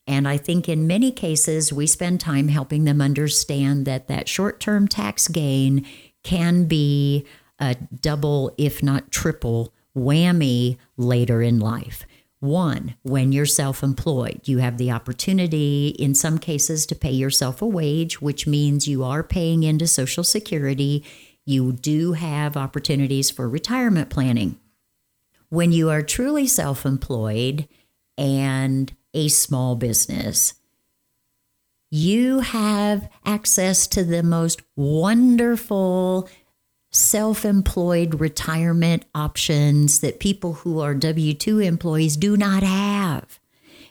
And 0.06 0.26
I 0.28 0.36
think 0.36 0.68
in 0.68 0.86
many 0.86 1.12
cases, 1.12 1.72
we 1.72 1.86
spend 1.86 2.20
time 2.20 2.48
helping 2.48 2.84
them 2.84 3.00
understand 3.00 3.86
that 3.86 4.08
that 4.08 4.28
short 4.28 4.60
term 4.60 4.88
tax 4.88 5.28
gain 5.28 5.86
can 6.22 6.64
be 6.64 7.26
a 7.58 7.74
double, 8.00 8.54
if 8.58 8.82
not 8.82 9.10
triple, 9.10 9.72
whammy 9.96 10.76
later 10.96 11.42
in 11.42 11.58
life. 11.60 12.06
One, 12.40 12.94
when 13.02 13.32
you're 13.32 13.46
self 13.46 13.82
employed, 13.82 14.42
you 14.44 14.58
have 14.58 14.76
the 14.76 14.90
opportunity 14.90 15.88
in 15.98 16.14
some 16.14 16.38
cases 16.38 16.84
to 16.86 16.94
pay 16.94 17.12
yourself 17.12 17.62
a 17.62 17.66
wage, 17.66 18.20
which 18.20 18.46
means 18.46 18.86
you 18.86 19.02
are 19.02 19.22
paying 19.22 19.62
into 19.62 19.86
Social 19.86 20.22
Security. 20.22 21.02
You 21.46 21.72
do 21.72 22.12
have 22.12 22.56
opportunities 22.56 23.30
for 23.30 23.48
retirement 23.48 24.10
planning. 24.10 24.58
When 25.48 25.72
you 25.72 25.88
are 25.88 26.02
truly 26.02 26.46
self 26.46 26.84
employed 26.84 27.66
and 28.18 28.94
a 29.14 29.28
small 29.28 29.74
business, 29.74 30.52
you 31.90 32.40
have 32.40 33.08
access 33.24 33.86
to 33.86 34.04
the 34.04 34.22
most 34.22 34.60
wonderful 34.76 36.28
self 36.94 37.44
employed 37.44 38.20
retirement 38.20 39.04
options 39.14 40.00
that 40.00 40.20
people 40.20 40.54
who 40.54 40.80
are 40.80 40.94
W 40.94 41.34
2 41.34 41.60
employees 41.60 42.16
do 42.16 42.36
not 42.36 42.62
have. 42.62 43.38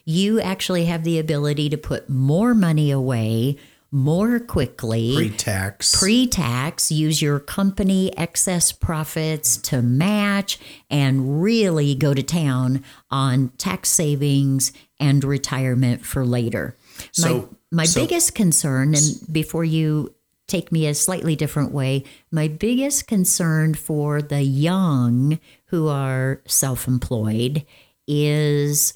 You 0.06 0.42
actually 0.42 0.86
have 0.86 1.04
the 1.04 1.20
ability 1.20 1.70
to 1.70 1.78
put 1.78 2.10
more 2.10 2.54
money 2.54 2.92
away 2.92 3.58
more 3.92 4.40
quickly 4.40 5.14
Pre 5.16 5.30
tax. 5.30 6.00
pre 6.00 6.26
tax, 6.26 6.92
use 6.92 7.22
your 7.22 7.40
company 7.40 8.12
excess 8.18 8.72
profits 8.72 9.56
to 9.58 9.84
match 9.84 10.58
and 10.90 11.44
really 11.44 11.94
go 11.94 12.14
to 12.16 12.24
town 12.24 12.84
on 13.12 13.50
tax 13.60 13.90
savings 13.90 14.72
and 15.00 15.24
retirement 15.24 16.04
for 16.04 16.26
later. 16.26 16.76
So- 17.12 17.50
my 17.72 17.84
my 17.84 17.86
so- 17.86 18.02
biggest 18.02 18.34
concern, 18.34 18.96
and 18.96 19.06
before 19.32 19.64
you 19.64 20.14
take 20.54 20.72
me 20.72 20.86
a 20.86 20.94
slightly 20.94 21.36
different 21.36 21.72
way, 21.72 22.04
my 22.30 22.48
biggest 22.48 23.08
concern 23.08 23.74
for 23.74 24.22
the 24.22 24.44
young 24.44 25.40
who 25.68 25.88
are 25.88 26.44
self 26.46 26.88
employed 26.88 27.66
is 28.08 28.96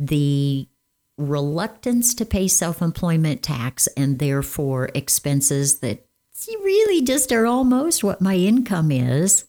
the 0.00 0.66
reluctance 1.16 2.14
to 2.14 2.24
pay 2.24 2.48
self 2.48 2.82
employment 2.82 3.42
tax 3.42 3.86
and 3.96 4.18
therefore 4.18 4.90
expenses 4.92 5.78
that 5.78 6.04
really 6.48 7.04
just 7.04 7.30
are 7.30 7.46
almost 7.46 8.02
what 8.02 8.20
my 8.20 8.34
income 8.34 8.90
is, 8.90 9.44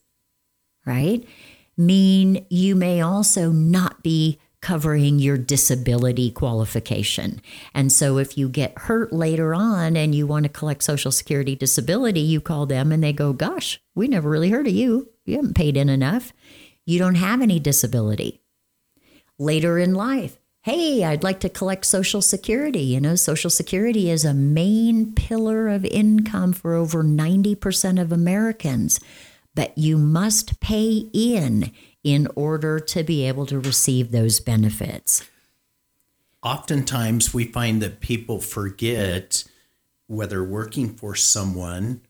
right? 0.85 1.27
Mean 1.75 2.45
you 2.51 2.75
may 2.75 3.01
also 3.01 3.51
not 3.51 4.03
be 4.03 4.37
covering 4.63 5.19
your 5.19 5.37
disability 5.37 6.31
qualification. 6.31 7.41
And 7.75 7.91
so 7.91 8.17
if 8.17 8.37
you 8.37 8.47
get 8.47 8.77
hurt 8.79 9.11
later 9.11 9.53
on 9.53 9.97
and 9.97 10.15
you 10.15 10.25
want 10.25 10.43
to 10.43 10.49
collect 10.49 10.83
Social 10.83 11.11
Security 11.11 11.53
disability, 11.53 12.21
you 12.21 12.39
call 12.41 12.65
them 12.65 12.91
and 12.91 13.03
they 13.03 13.13
go, 13.13 13.33
Gosh, 13.33 13.79
we 13.93 14.07
never 14.07 14.29
really 14.29 14.49
heard 14.49 14.65
of 14.65 14.73
you. 14.73 15.09
You 15.25 15.35
haven't 15.35 15.55
paid 15.55 15.77
in 15.77 15.89
enough. 15.89 16.33
You 16.85 16.97
don't 16.97 17.15
have 17.15 17.41
any 17.41 17.59
disability 17.59 18.41
later 19.37 19.77
in 19.77 19.93
life. 19.93 20.39
hey, 20.61 21.03
I'd 21.03 21.23
like 21.23 21.41
to 21.41 21.49
collect 21.49 21.85
Social 21.85 22.21
Security. 22.21 22.79
You 22.79 23.01
know, 23.01 23.15
Social 23.15 23.49
Security 23.49 24.09
is 24.09 24.23
a 24.23 24.33
main 24.33 25.13
pillar 25.13 25.67
of 25.67 25.83
income 25.83 26.53
for 26.53 26.73
over 26.73 27.03
90% 27.03 28.01
of 28.01 28.13
Americans, 28.13 29.01
but 29.53 29.77
you 29.77 29.97
must 29.97 30.61
pay 30.61 31.09
in 31.11 31.69
in 32.03 32.27
order 32.35 32.79
to 32.79 33.03
be 33.03 33.25
able 33.27 33.45
to 33.45 33.59
receive 33.59 34.11
those 34.11 34.39
benefits. 34.39 35.27
Oftentimes, 36.41 37.33
we 37.33 37.45
find 37.45 37.81
that 37.81 38.01
people 38.01 38.41
forget 38.41 39.45
whether 40.07 40.43
working 40.43 40.93
for 40.93 41.15
someone 41.15 42.01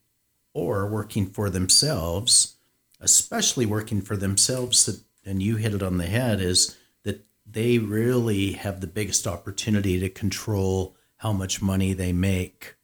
or 0.53 0.87
working 0.87 1.27
for 1.27 1.49
themselves, 1.49 2.55
especially 2.99 3.65
working 3.65 4.01
for 4.01 4.17
themselves, 4.17 5.03
and 5.23 5.43
you 5.43 5.57
hit 5.57 5.73
it 5.75 5.83
on 5.83 5.97
the 5.97 6.07
head, 6.07 6.41
is 6.41 6.75
that 7.03 7.23
they 7.45 7.77
really 7.77 8.53
have 8.53 8.81
the 8.81 8.87
biggest 8.87 9.27
opportunity 9.27 9.99
to 9.99 10.09
control 10.09 10.95
how 11.17 11.31
much 11.31 11.61
money 11.61 11.93
they 11.93 12.11
make 12.11 12.75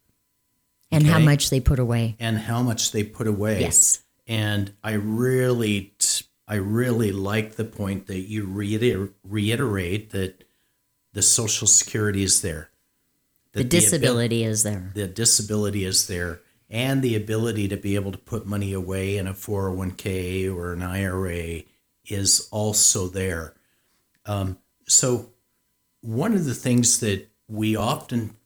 And 0.92 1.04
how 1.04 1.18
much 1.18 1.50
they 1.50 1.60
put 1.60 1.78
away. 1.80 2.16
and 2.20 2.38
how 2.38 2.62
much 2.62 2.92
they 2.92 3.02
put 3.02 3.26
away. 3.26 3.60
Yes. 3.60 4.02
And 4.26 4.72
I 4.84 4.92
really, 4.92 5.92
t- 5.98 6.24
I 6.50 6.56
really 6.56 7.12
like 7.12 7.54
the 7.54 7.64
point 7.64 8.08
that 8.08 8.28
you 8.28 8.44
reiter- 8.44 9.12
reiterate 9.22 10.10
that 10.10 10.42
the 11.12 11.22
Social 11.22 11.68
Security 11.68 12.24
is 12.24 12.42
there. 12.42 12.70
The 13.52 13.60
That 13.62 13.66
abil- 13.66 13.80
disability 13.80 14.42
is 14.42 14.64
there. 14.64 14.90
the 14.92 15.06
disability 15.06 15.84
is 15.84 16.08
there 16.08 16.40
and 16.68 17.02
the 17.02 17.14
ability 17.14 17.68
to 17.68 17.76
be 17.76 17.94
able 17.94 18.10
to 18.10 18.18
put 18.18 18.46
money 18.46 18.72
away 18.72 19.16
in 19.16 19.28
a 19.28 19.32
401k 19.34 20.48
or 20.48 20.72
an 20.72 20.82
IRA 20.82 21.62
is 22.06 22.48
also 22.50 23.06
there. 23.06 23.54
Um, 24.26 24.58
so, 24.88 25.30
one 26.00 26.34
of 26.34 26.46
the 26.46 26.54
things 26.54 26.98
that 26.98 27.28
we 27.46 27.76
often 27.76 28.36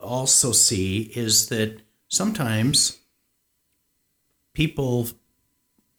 also 0.00 0.50
see 0.50 1.02
is 1.14 1.48
that 1.50 1.82
sometimes 2.08 2.98
people 4.54 5.08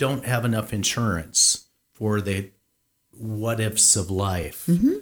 don't 0.03 0.25
have 0.25 0.43
enough 0.43 0.74
insurance 0.74 1.67
for 1.93 2.19
the 2.19 2.51
what 3.12 3.62
ifs 3.62 3.95
of 3.95 4.12
life. 4.12 4.65
Mm-hmm. 4.67 4.95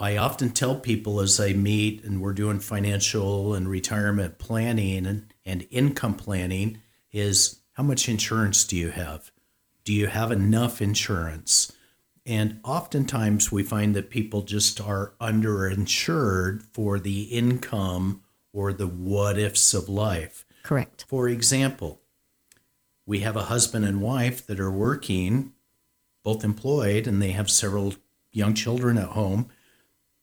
I 0.00 0.16
often 0.16 0.50
tell 0.50 0.74
people 0.80 1.20
as 1.20 1.38
I 1.38 1.52
meet 1.52 2.02
and 2.02 2.20
we're 2.20 2.32
doing 2.32 2.58
financial 2.58 3.54
and 3.54 3.68
retirement 3.68 4.38
planning 4.38 5.06
and, 5.06 5.32
and 5.46 5.64
income 5.70 6.14
planning 6.14 6.82
is 7.12 7.60
how 7.74 7.84
much 7.84 8.08
insurance 8.08 8.64
do 8.64 8.76
you 8.76 8.90
have? 8.90 9.30
Do 9.84 9.92
you 9.92 10.08
have 10.08 10.32
enough 10.32 10.82
insurance? 10.82 11.70
And 12.26 12.58
oftentimes 12.64 13.52
we 13.52 13.62
find 13.62 13.94
that 13.94 14.10
people 14.10 14.42
just 14.42 14.80
are 14.80 15.14
underinsured 15.20 16.64
for 16.72 16.98
the 16.98 17.22
income 17.24 18.24
or 18.52 18.72
the 18.72 18.88
what 18.88 19.38
ifs 19.38 19.72
of 19.72 19.88
life. 19.88 20.44
Correct. 20.64 21.04
For 21.06 21.28
example, 21.28 22.01
we 23.12 23.20
have 23.20 23.36
a 23.36 23.42
husband 23.42 23.84
and 23.84 24.00
wife 24.00 24.46
that 24.46 24.58
are 24.58 24.70
working, 24.70 25.52
both 26.24 26.42
employed, 26.42 27.06
and 27.06 27.20
they 27.20 27.32
have 27.32 27.50
several 27.50 27.92
young 28.32 28.54
children 28.54 28.96
at 28.96 29.08
home, 29.08 29.50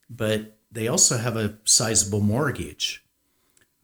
but 0.10 0.58
they 0.72 0.88
also 0.88 1.18
have 1.18 1.38
a 1.38 1.54
sizable 1.66 2.20
mortgage. 2.20 3.06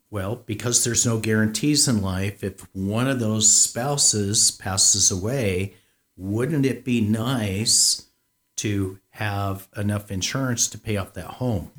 Well, 0.09 0.37
because 0.37 0.83
there's 0.83 1.05
no 1.05 1.19
guarantees 1.19 1.87
in 1.87 2.01
life, 2.01 2.43
if 2.43 2.61
one 2.73 3.07
of 3.07 3.19
those 3.19 3.47
spouses 3.47 4.49
passes 4.49 5.11
away, 5.11 5.75
wouldn't 6.17 6.65
it 6.65 6.83
be 6.83 6.99
nice 6.99 8.07
to 8.55 8.97
have 9.09 9.67
enough 9.77 10.09
insurance 10.09 10.67
to 10.69 10.79
pay 10.79 10.97
off 10.97 11.13
that 11.13 11.25
home? 11.25 11.69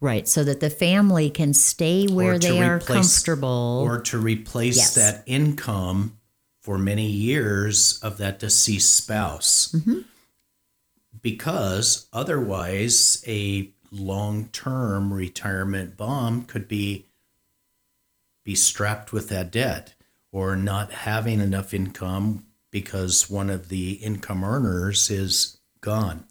Right. 0.00 0.26
So 0.26 0.42
that 0.42 0.58
the 0.58 0.70
family 0.70 1.30
can 1.30 1.54
stay 1.54 2.08
where 2.08 2.36
they 2.36 2.60
are 2.60 2.80
comfortable. 2.80 3.84
or 3.86 4.00
to 4.00 4.18
replace 4.18 4.76
Yes. 4.76 4.94
that 4.96 5.22
income 5.26 6.18
for 6.64 6.78
many 6.78 7.06
years 7.06 7.98
of 8.02 8.16
that 8.16 8.38
deceased 8.38 8.96
spouse 8.96 9.70
Mm-hmm. 9.76 9.98
because 11.22 12.08
otherwise 12.12 13.22
a 13.28 13.70
long-term 13.92 15.12
retirement 15.12 15.96
bomb 15.96 16.44
could 16.44 16.66
be 16.66 17.04
be 18.44 18.54
strapped 18.54 19.12
with 19.12 19.28
that 19.28 19.50
debt 19.52 19.94
or 20.32 20.56
not 20.56 20.90
having 20.90 21.40
enough 21.40 21.72
income 21.74 22.44
because 22.70 23.30
one 23.30 23.50
of 23.50 23.68
the 23.68 23.92
income 23.92 24.42
earners 24.42 25.10
is 25.10 25.58
gone 25.80 26.24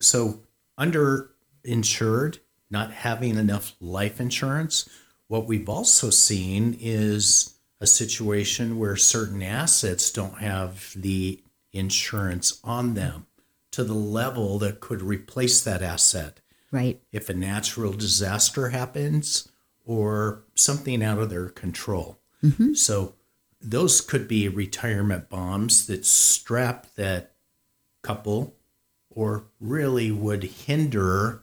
so 0.00 0.40
underinsured, 0.78 2.38
not 2.70 2.92
having 2.92 3.36
enough 3.36 3.74
life 3.80 4.20
insurance. 4.20 4.88
What 5.28 5.46
we've 5.46 5.68
also 5.68 6.10
seen 6.10 6.76
is 6.80 7.54
a 7.82 7.86
situation 7.86 8.78
where 8.78 8.94
certain 8.94 9.42
assets 9.42 10.12
don't 10.12 10.38
have 10.38 10.92
the 10.94 11.42
insurance 11.72 12.60
on 12.62 12.94
them 12.94 13.26
to 13.72 13.82
the 13.82 13.92
level 13.92 14.56
that 14.60 14.78
could 14.78 15.02
replace 15.02 15.60
that 15.62 15.82
asset 15.82 16.38
right. 16.70 17.00
if 17.10 17.28
a 17.28 17.34
natural 17.34 17.92
disaster 17.92 18.68
happens 18.68 19.48
or 19.84 20.44
something 20.54 21.02
out 21.02 21.18
of 21.18 21.28
their 21.28 21.48
control. 21.48 22.18
Mm-hmm. 22.44 22.74
So 22.74 23.16
those 23.60 24.00
could 24.00 24.28
be 24.28 24.48
retirement 24.48 25.28
bombs 25.28 25.88
that 25.88 26.06
strap 26.06 26.86
that 26.94 27.32
couple 28.02 28.54
or 29.10 29.46
really 29.58 30.12
would 30.12 30.44
hinder 30.44 31.42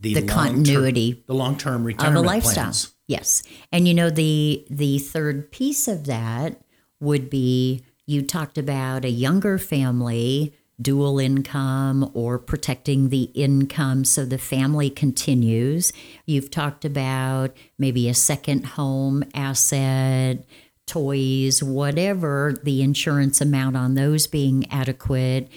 the, 0.00 0.14
The 0.14 0.26
continuity 0.26 1.22
the 1.26 1.34
long-term 1.34 1.84
retirement 1.84 2.18
of 2.18 2.24
a 2.24 2.26
lifestyle. 2.26 2.64
plans. 2.64 2.93
Yes. 3.06 3.42
And 3.70 3.86
you 3.86 3.94
know 3.94 4.10
the 4.10 4.66
the 4.70 4.98
third 4.98 5.50
piece 5.50 5.88
of 5.88 6.06
that 6.06 6.60
would 7.00 7.28
be 7.28 7.84
you 8.06 8.22
talked 8.22 8.58
about 8.58 9.04
a 9.04 9.10
younger 9.10 9.58
family 9.58 10.54
dual 10.80 11.18
income 11.20 12.10
or 12.14 12.38
protecting 12.38 13.08
the 13.08 13.24
income 13.34 14.04
so 14.04 14.24
the 14.24 14.38
family 14.38 14.90
continues. 14.90 15.92
You've 16.26 16.50
talked 16.50 16.84
about 16.84 17.56
maybe 17.78 18.08
a 18.08 18.14
second 18.14 18.66
home 18.66 19.24
asset, 19.34 20.44
toys, 20.86 21.62
whatever 21.62 22.54
the 22.62 22.82
insurance 22.82 23.40
amount 23.40 23.76
on 23.76 23.94
those 23.94 24.26
being 24.26 24.70
adequate. 24.70 25.48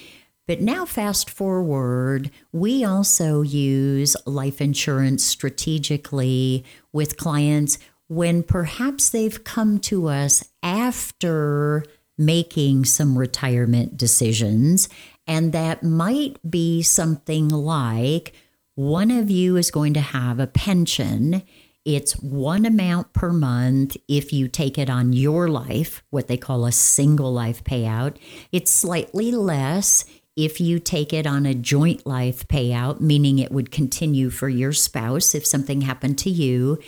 But 0.48 0.62
now, 0.62 0.86
fast 0.86 1.30
forward, 1.30 2.32
we 2.54 2.86
also 2.86 3.42
use 3.42 4.16
life 4.26 4.62
insurance 4.62 5.26
strategically 5.26 6.64
with 6.94 7.18
clients 7.18 7.78
when 8.08 8.44
perhaps 8.44 9.10
they've 9.10 9.44
come 9.44 9.80
to 9.80 10.08
us 10.08 10.46
after 10.64 11.84
making 12.18 12.86
some 12.86 13.18
retirement 13.18 13.98
decisions. 13.98 14.88
And 15.28 15.52
that 15.52 15.84
might 15.84 16.38
be 16.50 16.82
something 16.82 17.50
like 17.50 18.34
one 18.76 19.12
of 19.12 19.30
you 19.30 19.58
is 19.58 19.70
going 19.70 19.94
to 19.96 20.02
have 20.02 20.40
a 20.40 20.48
pension. 20.48 21.44
It's 21.84 22.14
one 22.14 22.66
amount 22.66 23.14
per 23.14 23.32
month 23.32 23.98
if 24.08 24.32
you 24.32 24.48
take 24.48 24.78
it 24.78 24.90
on 24.90 25.14
your 25.14 25.48
life, 25.48 26.04
what 26.10 26.28
they 26.28 26.38
call 26.38 26.66
a 26.66 26.72
single 26.72 27.34
life 27.34 27.64
payout. 27.64 28.18
It's 28.52 28.72
slightly 28.72 29.32
less 29.32 30.06
if 30.38 30.62
you 30.62 30.80
take 30.80 31.12
it 31.12 31.26
on 31.26 31.46
a 31.48 31.56
joint 31.56 32.06
life 32.06 32.48
payout, 32.48 33.02
meaning 33.02 33.40
it 33.40 33.52
would 33.52 33.72
continue 33.72 34.30
for 34.30 34.48
your 34.48 34.72
spouse 34.72 35.34
if 35.34 35.46
something 35.46 35.82
happened 35.82 36.20
to 36.20 36.30
you. 36.30 36.80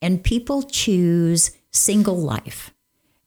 And 0.00 0.24
people 0.24 0.62
choose 0.62 1.50
single 1.70 2.16
life. 2.16 2.72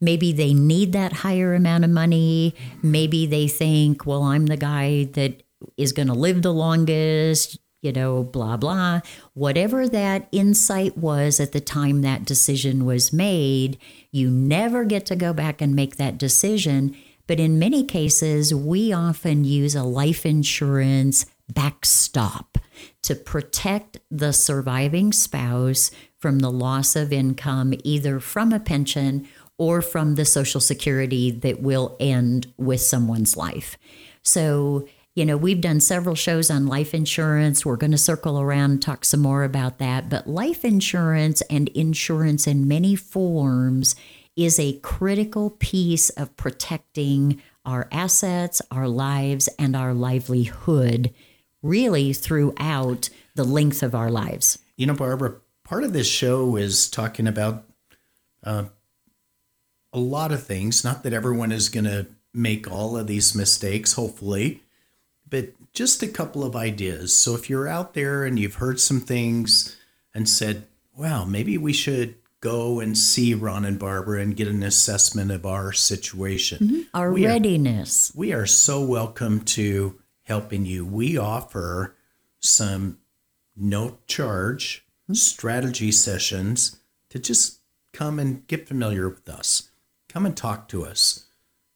Maybe 0.02 0.34
they 0.34 0.54
need 0.54 0.94
that 0.94 1.14
higher 1.14 1.54
amount 1.54 1.84
of 1.84 1.92
money. 1.92 2.56
Maybe 2.82 3.28
they 3.28 3.48
think, 3.48 4.06
well, 4.06 4.24
I'm 4.24 4.48
the 4.48 4.58
guy 4.58 5.06
that 5.14 5.44
is 5.76 5.92
going 5.92 6.08
to 6.08 6.14
live 6.14 6.42
the 6.42 6.54
longest, 6.54 7.60
you 7.82 7.92
know, 7.92 8.24
blah, 8.24 8.58
blah. 8.58 9.02
Whatever 9.34 9.88
that 9.90 10.28
insight 10.32 10.98
was 10.98 11.40
at 11.40 11.52
the 11.52 11.60
time 11.60 12.02
that 12.02 12.26
decision 12.26 12.86
was 12.86 13.14
made, 13.14 13.78
you 14.12 14.30
never 14.30 14.84
get 14.86 15.06
to 15.08 15.16
go 15.16 15.34
back 15.34 15.62
and 15.62 15.76
make 15.76 15.98
that 15.98 16.18
decision. 16.18 16.96
But 17.28 17.40
in 17.40 17.60
many 17.60 17.84
cases, 17.84 18.56
we 18.56 18.94
often 18.94 19.44
use 19.44 19.76
a 19.76 19.84
life 19.84 20.26
insurance 20.26 21.26
backstop 21.54 22.58
to 23.04 23.16
protect 23.16 24.00
the 24.10 24.32
surviving 24.32 25.12
spouse 25.12 25.92
from 26.20 26.40
the 26.40 26.52
loss 26.52 26.96
of 26.96 27.14
income, 27.14 27.74
either 27.84 28.20
from 28.20 28.52
a 28.52 28.60
pension 28.60 29.28
or 29.58 29.82
from 29.82 30.16
the 30.16 30.26
Social 30.26 30.62
Security 30.62 31.32
that 31.32 31.62
will 31.62 31.96
end 32.00 32.52
with 32.58 32.82
someone's 32.82 33.36
life. 33.36 33.78
So, 34.24 34.88
you 35.16 35.26
know, 35.26 35.38
we've 35.38 35.62
done 35.62 35.80
several 35.80 36.16
shows 36.16 36.52
on 36.52 36.68
life 36.68 36.94
insurance. 36.94 37.66
We're 37.66 37.76
going 37.76 37.92
to 37.92 37.98
circle 37.98 38.40
around 38.40 38.72
and 38.72 38.82
talk 38.82 39.04
some 39.04 39.22
more 39.22 39.44
about 39.44 39.80
that. 39.80 40.10
But 40.10 40.28
life 40.28 40.64
insurance 40.64 41.42
and 41.50 41.70
insurance 41.70 42.46
in 42.46 42.68
many 42.68 42.96
forms 42.96 43.96
is 44.38 44.60
a 44.60 44.80
critical 44.80 45.50
piece 45.50 46.10
of 46.12 46.38
protecting 46.38 47.42
our 47.66 47.90
assets, 47.92 48.62
our 48.72 48.88
lives, 48.88 49.50
and 49.60 49.76
our 49.76 49.94
livelihood 49.94 51.14
really 51.62 52.14
throughout 52.14 53.10
the 53.36 53.44
length 53.44 53.84
of 53.84 53.94
our 53.94 54.10
lives. 54.10 54.60
You 54.78 54.86
know, 54.86 54.94
Barbara, 54.94 55.36
part 55.64 55.84
of 55.84 55.92
this 55.92 56.08
show 56.08 56.56
is 56.56 56.90
talking 56.90 57.28
about 57.28 57.66
uh, 58.44 58.66
a 59.92 60.00
lot 60.00 60.32
of 60.32 60.46
things. 60.46 60.84
Not 60.84 61.04
that 61.04 61.14
everyone 61.14 61.52
is 61.52 61.68
going 61.68 61.86
to 61.86 62.08
make 62.34 62.72
all 62.72 62.96
of 62.96 63.08
these 63.08 63.36
mistakes, 63.36 63.94
hopefully, 63.94 64.64
but 65.28 65.50
just 65.74 66.04
a 66.04 66.08
couple 66.08 66.44
of 66.44 66.56
ideas. 66.56 67.16
So 67.16 67.36
if 67.36 67.50
you're 67.50 67.68
out 67.68 67.96
there 67.96 68.24
and 68.24 68.40
you've 68.40 68.56
heard 68.56 68.80
some 68.80 69.00
things 69.00 69.76
and 70.14 70.30
said, 70.30 70.68
wow, 70.96 71.26
maybe 71.26 71.58
we 71.58 71.74
should 71.74 72.16
go 72.48 72.80
and 72.80 72.98
see 72.98 73.34
Ron 73.34 73.66
and 73.66 73.78
Barbara 73.78 74.22
and 74.22 74.36
get 74.36 74.48
an 74.48 74.64
assessment 74.64 75.32
of 75.32 75.46
our 75.46 75.74
situation. 75.74 76.60
Mm-hmm. 76.60 76.82
Our 76.94 77.12
We 77.12 77.26
are- 77.26 77.30
readiness. 77.30 78.12
we 78.16 78.32
are 78.32 78.46
so 78.46 78.82
welcome 78.86 79.42
to 79.58 80.00
helping 80.24 80.66
you. 80.66 80.86
We 80.86 81.18
offer 81.18 81.96
some 82.40 83.00
no 83.56 83.98
charge 84.08 84.86
mm-hmm. 85.04 85.16
strategy 85.16 85.92
sessions 85.92 86.78
to 87.10 87.20
just 87.20 87.60
come 87.92 88.18
and 88.18 88.48
get 88.48 88.68
familiar 88.68 89.10
with 89.10 89.28
us. 89.28 89.70
Come 90.08 90.26
and 90.26 90.38
talk 90.38 90.70
to 90.70 90.86
us. 90.86 91.26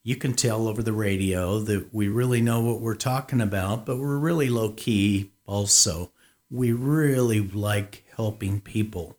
You 0.03 0.15
can 0.15 0.33
tell 0.33 0.67
over 0.67 0.81
the 0.81 0.93
radio 0.93 1.59
that 1.59 1.93
we 1.93 2.07
really 2.07 2.41
know 2.41 2.61
what 2.61 2.79
we're 2.79 2.95
talking 2.95 3.41
about, 3.41 3.85
but 3.85 3.97
we're 3.97 4.17
really 4.17 4.49
low 4.49 4.71
key 4.71 5.31
also. 5.45 6.11
We 6.49 6.71
really 6.71 7.41
like 7.41 8.05
helping 8.15 8.61
people. 8.61 9.17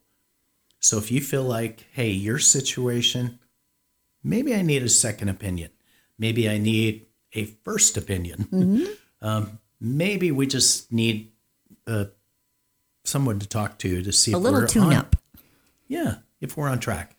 So 0.82 0.98
if 0.98 1.10
you 1.12 1.20
feel 1.20 1.44
like, 1.44 1.86
hey, 1.92 2.10
your 2.10 2.38
situation, 2.38 3.38
maybe 4.22 4.54
I 4.54 4.62
need 4.62 4.82
a 4.82 4.88
second 4.88 5.28
opinion. 5.28 5.70
Maybe 6.18 6.48
I 6.48 6.58
need 6.58 7.06
a 7.32 7.44
first 7.44 7.96
opinion. 7.96 8.88
um, 9.22 9.58
maybe 9.80 10.30
we 10.32 10.46
just 10.46 10.92
need 10.92 11.30
uh, 11.86 12.06
someone 13.04 13.38
to 13.38 13.48
talk 13.48 13.78
to 13.78 14.02
to 14.02 14.12
see 14.12 14.32
A 14.32 14.36
if 14.36 14.42
little 14.42 14.60
we're 14.60 14.66
tune 14.66 14.82
on- 14.84 14.92
up. 14.94 15.16
Yeah, 15.88 16.16
if 16.40 16.56
we're 16.56 16.68
on 16.68 16.80
track. 16.80 17.16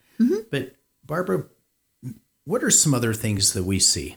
But 0.51 0.75
Barbara, 1.05 1.45
what 2.45 2.63
are 2.63 2.69
some 2.71 2.93
other 2.93 3.13
things 3.13 3.53
that 3.53 3.63
we 3.63 3.77
see? 3.79 4.15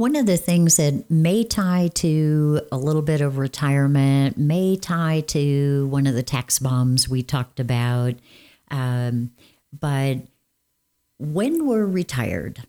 One 0.00 0.16
of 0.16 0.24
the 0.24 0.38
things 0.38 0.78
that 0.78 1.10
may 1.10 1.44
tie 1.44 1.90
to 1.96 2.62
a 2.72 2.78
little 2.78 3.02
bit 3.02 3.20
of 3.20 3.36
retirement, 3.36 4.38
may 4.38 4.76
tie 4.76 5.20
to 5.26 5.88
one 5.88 6.06
of 6.06 6.14
the 6.14 6.22
tax 6.22 6.58
bombs 6.58 7.06
we 7.06 7.22
talked 7.22 7.60
about, 7.60 8.14
um, 8.70 9.30
but 9.78 10.20
when 11.18 11.66
we're 11.66 11.84
retired, 11.84 12.62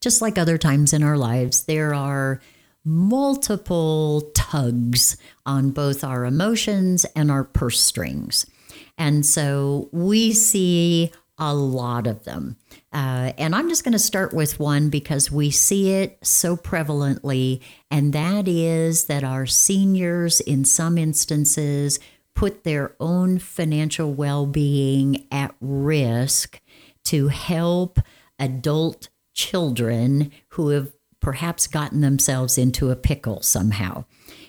just 0.00 0.22
like 0.22 0.38
other 0.38 0.56
times 0.56 0.94
in 0.94 1.02
our 1.02 1.18
lives, 1.18 1.64
there 1.64 1.92
are 1.92 2.40
multiple 2.82 4.30
tugs 4.34 5.18
on 5.44 5.70
both 5.70 6.02
our 6.02 6.24
emotions 6.24 7.04
and 7.14 7.30
our 7.30 7.44
purse 7.44 7.82
strings. 7.82 8.46
And 8.96 9.26
so 9.26 9.90
we 9.92 10.32
see 10.32 11.12
a 11.38 11.54
lot 11.54 12.06
of 12.06 12.24
them. 12.24 12.56
Uh, 12.92 13.32
and 13.36 13.54
I'm 13.54 13.68
just 13.68 13.84
going 13.84 13.92
to 13.92 13.98
start 13.98 14.32
with 14.32 14.58
one 14.58 14.88
because 14.88 15.30
we 15.30 15.50
see 15.50 15.92
it 15.92 16.18
so 16.22 16.56
prevalently, 16.56 17.60
and 17.90 18.12
that 18.12 18.48
is 18.48 19.04
that 19.06 19.24
our 19.24 19.46
seniors, 19.46 20.40
in 20.40 20.64
some 20.64 20.96
instances, 20.96 21.98
put 22.34 22.64
their 22.64 22.94
own 23.00 23.38
financial 23.38 24.12
well 24.12 24.46
being 24.46 25.26
at 25.30 25.54
risk 25.60 26.60
to 27.04 27.28
help 27.28 27.98
adult 28.38 29.08
children 29.34 30.32
who 30.50 30.70
have 30.70 30.92
perhaps 31.20 31.66
gotten 31.66 32.00
themselves 32.00 32.56
into 32.56 32.90
a 32.90 32.96
pickle 32.96 33.42
somehow. 33.42 34.04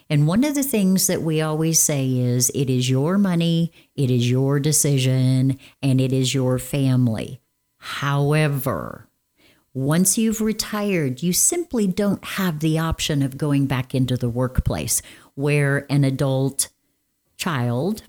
And 0.09 0.27
one 0.27 0.43
of 0.43 0.55
the 0.55 0.63
things 0.63 1.07
that 1.07 1.21
we 1.21 1.41
always 1.41 1.79
say 1.79 2.09
is 2.17 2.49
it 2.51 2.69
is 2.69 2.89
your 2.89 3.17
money, 3.17 3.71
it 3.95 4.09
is 4.09 4.29
your 4.29 4.59
decision, 4.59 5.59
and 5.81 5.99
it 5.99 6.13
is 6.13 6.33
your 6.33 6.59
family. 6.59 7.41
However, 7.77 9.07
once 9.73 10.17
you've 10.17 10.41
retired, 10.41 11.21
you 11.21 11.33
simply 11.33 11.85
don't 11.87 12.23
have 12.23 12.61
the 12.61 12.79
option 12.79 13.21
of 13.21 13.37
going 13.37 13.67
back 13.67 13.93
into 13.93 14.17
the 14.17 14.29
workplace 14.29 15.01
where 15.35 15.85
an 15.89 16.03
adult 16.03 16.69
child, 17.35 18.01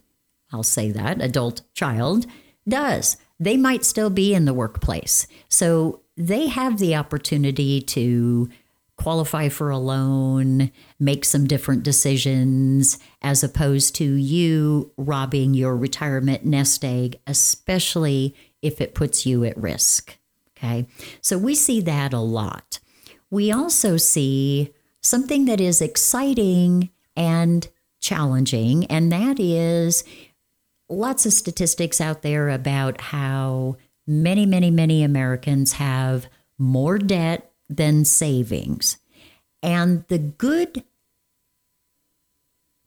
I'll 0.52 0.62
say 0.62 0.90
that, 0.92 1.20
adult 1.20 1.62
child, 1.74 2.26
does. 2.66 3.18
They 3.38 3.56
might 3.56 3.84
still 3.84 4.10
be 4.10 4.34
in 4.34 4.46
the 4.46 4.54
workplace. 4.54 5.26
So 5.48 6.00
they 6.16 6.48
have 6.48 6.78
the 6.78 6.96
opportunity 6.96 7.80
to 7.82 8.48
qualify 8.98 9.48
for 9.48 9.70
a 9.70 9.78
loan, 9.78 10.70
make 10.98 11.24
some 11.24 11.46
different 11.46 11.82
decisions, 11.82 12.98
as 13.22 13.42
opposed 13.42 13.94
to 13.94 14.04
you 14.04 14.92
robbing 14.96 15.54
your 15.54 15.76
retirement 15.76 16.44
nest 16.44 16.84
egg, 16.84 17.18
especially 17.26 18.34
if 18.60 18.80
it 18.80 18.94
puts 18.94 19.24
you 19.24 19.44
at 19.44 19.56
risk. 19.56 20.18
Okay. 20.56 20.86
So 21.20 21.38
we 21.38 21.54
see 21.54 21.80
that 21.82 22.12
a 22.12 22.18
lot. 22.18 22.80
We 23.30 23.52
also 23.52 23.96
see 23.96 24.74
something 25.00 25.44
that 25.44 25.60
is 25.60 25.80
exciting 25.80 26.90
and 27.16 27.68
challenging, 28.00 28.84
and 28.86 29.12
that 29.12 29.38
is 29.38 30.02
lots 30.88 31.24
of 31.24 31.32
statistics 31.32 32.00
out 32.00 32.22
there 32.22 32.48
about 32.48 33.00
how 33.00 33.76
many, 34.06 34.46
many, 34.46 34.70
many 34.70 35.04
Americans 35.04 35.74
have 35.74 36.28
more 36.58 36.98
debt 36.98 37.47
than 37.68 38.04
savings. 38.04 38.98
And 39.62 40.04
the 40.08 40.18
good 40.18 40.84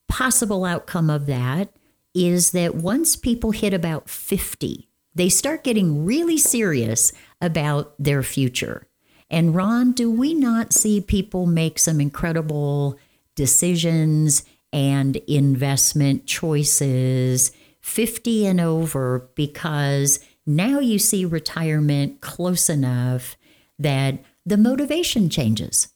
possible 0.07 0.65
outcome 0.65 1.09
of 1.09 1.25
that 1.25 1.73
is 2.13 2.51
that 2.51 2.75
once 2.75 3.15
people 3.15 3.51
hit 3.51 3.73
about 3.73 4.09
50, 4.09 4.87
they 5.15 5.29
start 5.29 5.63
getting 5.63 6.05
really 6.05 6.37
serious 6.37 7.11
about 7.39 7.93
their 7.97 8.23
future. 8.23 8.87
And 9.29 9.55
Ron, 9.55 9.93
do 9.93 10.11
we 10.11 10.33
not 10.33 10.73
see 10.73 10.99
people 10.99 11.45
make 11.45 11.79
some 11.79 12.01
incredible 12.01 12.97
decisions 13.35 14.43
and 14.73 15.15
investment 15.27 16.25
choices 16.25 17.51
50 17.81 18.45
and 18.45 18.61
over 18.61 19.29
because 19.35 20.19
now 20.45 20.79
you 20.79 20.99
see 20.99 21.25
retirement 21.25 22.21
close 22.21 22.69
enough 22.69 23.37
that 23.79 24.23
the 24.45 24.57
motivation 24.57 25.29
changes? 25.29 25.89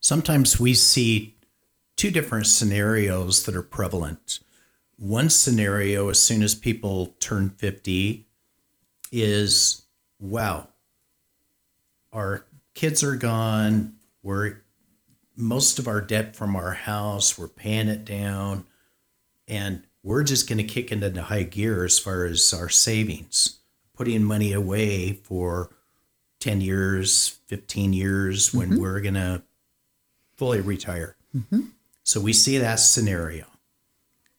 Sometimes 0.00 0.60
we 0.60 0.74
see 0.74 1.34
two 1.96 2.10
different 2.10 2.46
scenarios 2.46 3.44
that 3.44 3.56
are 3.56 3.62
prevalent. 3.62 4.40
One 4.98 5.30
scenario, 5.30 6.08
as 6.08 6.18
soon 6.18 6.42
as 6.42 6.54
people 6.54 7.14
turn 7.20 7.50
50, 7.50 8.26
is 9.10 9.82
wow, 10.20 10.68
our 12.12 12.44
kids 12.74 13.02
are 13.02 13.16
gone. 13.16 13.94
We're 14.22 14.58
most 15.36 15.78
of 15.78 15.88
our 15.88 16.00
debt 16.00 16.36
from 16.36 16.54
our 16.54 16.72
house, 16.72 17.36
we're 17.36 17.48
paying 17.48 17.88
it 17.88 18.04
down, 18.04 18.64
and 19.48 19.82
we're 20.02 20.22
just 20.22 20.48
going 20.48 20.58
to 20.58 20.64
kick 20.64 20.92
into 20.92 21.22
high 21.22 21.42
gear 21.42 21.84
as 21.84 21.98
far 21.98 22.24
as 22.24 22.52
our 22.52 22.68
savings, 22.68 23.58
putting 23.96 24.22
money 24.22 24.52
away 24.52 25.12
for 25.12 25.70
10 26.44 26.60
years, 26.60 27.40
15 27.46 27.94
years 27.94 28.52
when 28.52 28.78
we're 28.78 29.00
going 29.00 29.14
to 29.14 29.42
fully 30.36 30.60
retire. 30.60 31.16
So 32.02 32.20
we 32.20 32.34
see 32.34 32.58
that 32.58 32.80
scenario. 32.80 33.46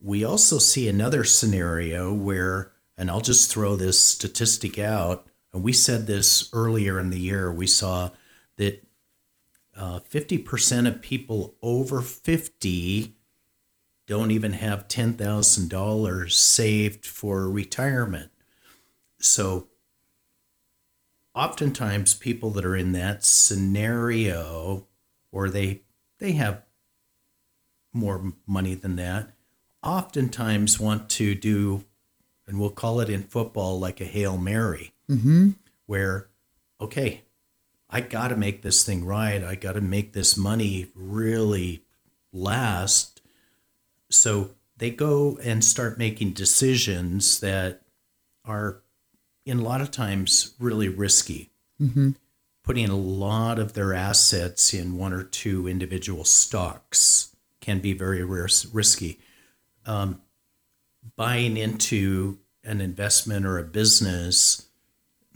We 0.00 0.24
also 0.24 0.58
see 0.58 0.88
another 0.88 1.24
scenario 1.24 2.14
where, 2.14 2.70
and 2.96 3.10
I'll 3.10 3.20
just 3.20 3.50
throw 3.50 3.74
this 3.74 3.98
statistic 4.00 4.78
out, 4.78 5.26
and 5.52 5.64
we 5.64 5.72
said 5.72 6.06
this 6.06 6.48
earlier 6.52 7.00
in 7.00 7.10
the 7.10 7.18
year, 7.18 7.52
we 7.52 7.66
saw 7.66 8.10
that 8.56 8.86
uh, 9.76 9.98
50% 10.08 10.86
of 10.86 11.02
people 11.02 11.56
over 11.60 12.02
50 12.02 13.16
don't 14.06 14.30
even 14.30 14.52
have 14.52 14.86
$10,000 14.86 16.32
saved 16.32 17.04
for 17.04 17.50
retirement. 17.50 18.30
So 19.18 19.66
oftentimes 21.36 22.14
people 22.14 22.50
that 22.50 22.64
are 22.64 22.74
in 22.74 22.92
that 22.92 23.22
scenario 23.22 24.86
or 25.30 25.50
they 25.50 25.82
they 26.18 26.32
have 26.32 26.62
more 27.92 28.32
money 28.46 28.74
than 28.74 28.96
that 28.96 29.30
oftentimes 29.82 30.80
want 30.80 31.08
to 31.08 31.34
do 31.34 31.84
and 32.46 32.58
we'll 32.58 32.70
call 32.70 33.00
it 33.00 33.10
in 33.10 33.22
football 33.22 33.78
like 33.78 34.00
a 34.00 34.04
hail 34.04 34.36
mary. 34.36 34.92
Mm-hmm. 35.10 35.50
Where 35.86 36.28
okay 36.80 37.22
i 37.88 38.00
got 38.00 38.28
to 38.28 38.36
make 38.36 38.62
this 38.62 38.84
thing 38.84 39.04
right. 39.04 39.44
I 39.44 39.54
got 39.54 39.74
to 39.74 39.80
make 39.80 40.12
this 40.12 40.36
money 40.36 40.88
really 40.94 41.84
last. 42.32 43.20
So 44.10 44.50
they 44.76 44.90
go 44.90 45.38
and 45.42 45.64
start 45.64 45.98
making 45.98 46.32
decisions 46.32 47.40
that 47.40 47.82
are 48.44 48.82
in 49.46 49.60
a 49.60 49.62
lot 49.62 49.80
of 49.80 49.90
times 49.90 50.54
really 50.58 50.88
risky. 50.88 51.50
Putting 52.62 52.88
a 52.88 52.96
lot 52.96 53.58
of 53.58 53.72
their 53.74 53.94
assets 53.94 54.74
in 54.74 54.98
one 54.98 55.12
or 55.12 55.22
two 55.22 55.68
individual 55.68 56.24
stocks 56.24 57.34
can 57.60 57.78
be 57.78 57.92
very 57.92 58.24
risky. 58.24 59.20
Um, 59.86 60.20
buying 61.14 61.56
into 61.56 62.38
an 62.64 62.80
investment 62.80 63.46
or 63.46 63.58
a 63.58 63.62
business 63.62 64.66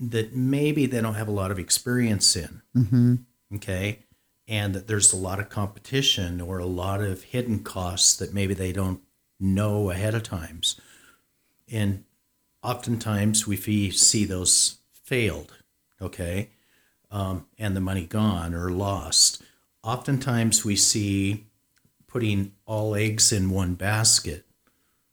that 0.01 0.35
maybe 0.35 0.87
they 0.87 1.01
don't 1.01 1.14
have 1.14 1.29
a 1.29 1.33
lot 1.33 1.53
of 1.53 1.59
experience 1.59 2.35
in, 2.35 2.62
mm-hmm. 2.77 3.14
okay, 3.55 4.01
and 4.49 4.75
that 4.75 4.88
there's 4.88 5.12
a 5.12 5.16
lot 5.16 5.38
of 5.38 5.49
competition 5.49 6.40
or 6.40 6.59
a 6.59 6.66
lot 6.66 7.01
of 7.01 7.23
hidden 7.23 7.61
costs 7.61 8.16
that 8.16 8.35
maybe 8.35 8.55
they 8.55 8.73
don't 8.73 9.01
know 9.38 9.90
ahead 9.90 10.14
of 10.14 10.25
times, 10.25 10.81
and 11.70 12.03
oftentimes 12.62 13.46
we 13.46 13.57
see 13.90 14.25
those 14.25 14.79
failed, 14.92 15.59
okay, 16.01 16.51
um, 17.11 17.46
and 17.59 17.75
the 17.75 17.81
money 17.81 18.07
gone 18.07 18.55
or 18.55 18.70
lost. 18.70 19.42
Oftentimes 19.83 20.64
we 20.64 20.77
see 20.77 21.46
putting 22.07 22.53
all 22.66 22.94
eggs 22.94 23.33
in 23.33 23.51
one 23.51 23.75
basket. 23.75 24.44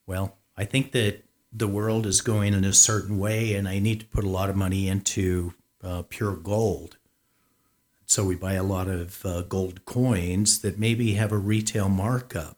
Well, 0.05 0.38
I 0.55 0.65
think 0.65 0.91
that 0.93 1.23
the 1.51 1.67
world 1.67 2.05
is 2.05 2.21
going 2.21 2.53
in 2.53 2.63
a 2.65 2.73
certain 2.73 3.17
way, 3.17 3.53
and 3.53 3.67
I 3.67 3.79
need 3.79 3.99
to 4.01 4.05
put 4.05 4.23
a 4.23 4.29
lot 4.29 4.49
of 4.49 4.55
money 4.55 4.88
into 4.88 5.53
uh, 5.83 6.03
pure 6.07 6.36
gold. 6.36 6.97
So 8.05 8.23
we 8.23 8.36
buy 8.36 8.53
a 8.53 8.63
lot 8.63 8.88
of 8.88 9.25
uh, 9.25 9.41
gold 9.41 9.86
coins 9.86 10.60
that 10.62 10.79
maybe 10.79 11.13
have 11.13 11.31
a 11.31 11.38
retail 11.38 11.89
markup. 11.89 12.57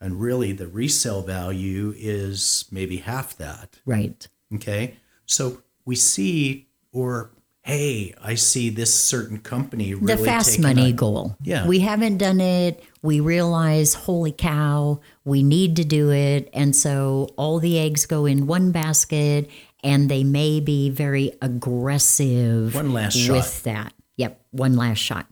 And 0.00 0.20
really, 0.20 0.52
the 0.52 0.66
resale 0.66 1.22
value 1.22 1.94
is 1.96 2.64
maybe 2.70 2.98
half 2.98 3.36
that. 3.36 3.78
Right. 3.84 4.26
Okay. 4.54 4.96
So 5.26 5.62
we 5.84 5.94
see, 5.94 6.68
or 6.92 7.30
hey, 7.62 8.14
I 8.22 8.34
see 8.34 8.70
this 8.70 8.92
certain 8.92 9.38
company 9.38 9.94
really 9.94 10.16
the 10.16 10.24
fast 10.24 10.58
money 10.58 10.92
goal. 10.92 11.36
Yeah. 11.42 11.66
We 11.66 11.80
haven't 11.80 12.16
done 12.16 12.40
it. 12.40 12.82
We 13.02 13.20
realize, 13.20 13.94
holy 13.94 14.32
cow, 14.32 15.00
we 15.24 15.42
need 15.42 15.76
to 15.76 15.84
do 15.84 16.10
it. 16.10 16.48
And 16.54 16.74
so 16.74 17.28
all 17.36 17.58
the 17.58 17.78
eggs 17.78 18.06
go 18.06 18.26
in 18.26 18.46
one 18.46 18.72
basket 18.72 19.50
and 19.84 20.10
they 20.10 20.24
may 20.24 20.60
be 20.60 20.90
very 20.90 21.32
aggressive 21.42 22.74
One 22.74 22.92
last 22.92 23.16
with 23.28 23.44
shot. 23.44 23.64
that. 23.64 23.92
Yep, 24.16 24.40
one 24.50 24.76
last 24.76 24.98
shot. 24.98 25.26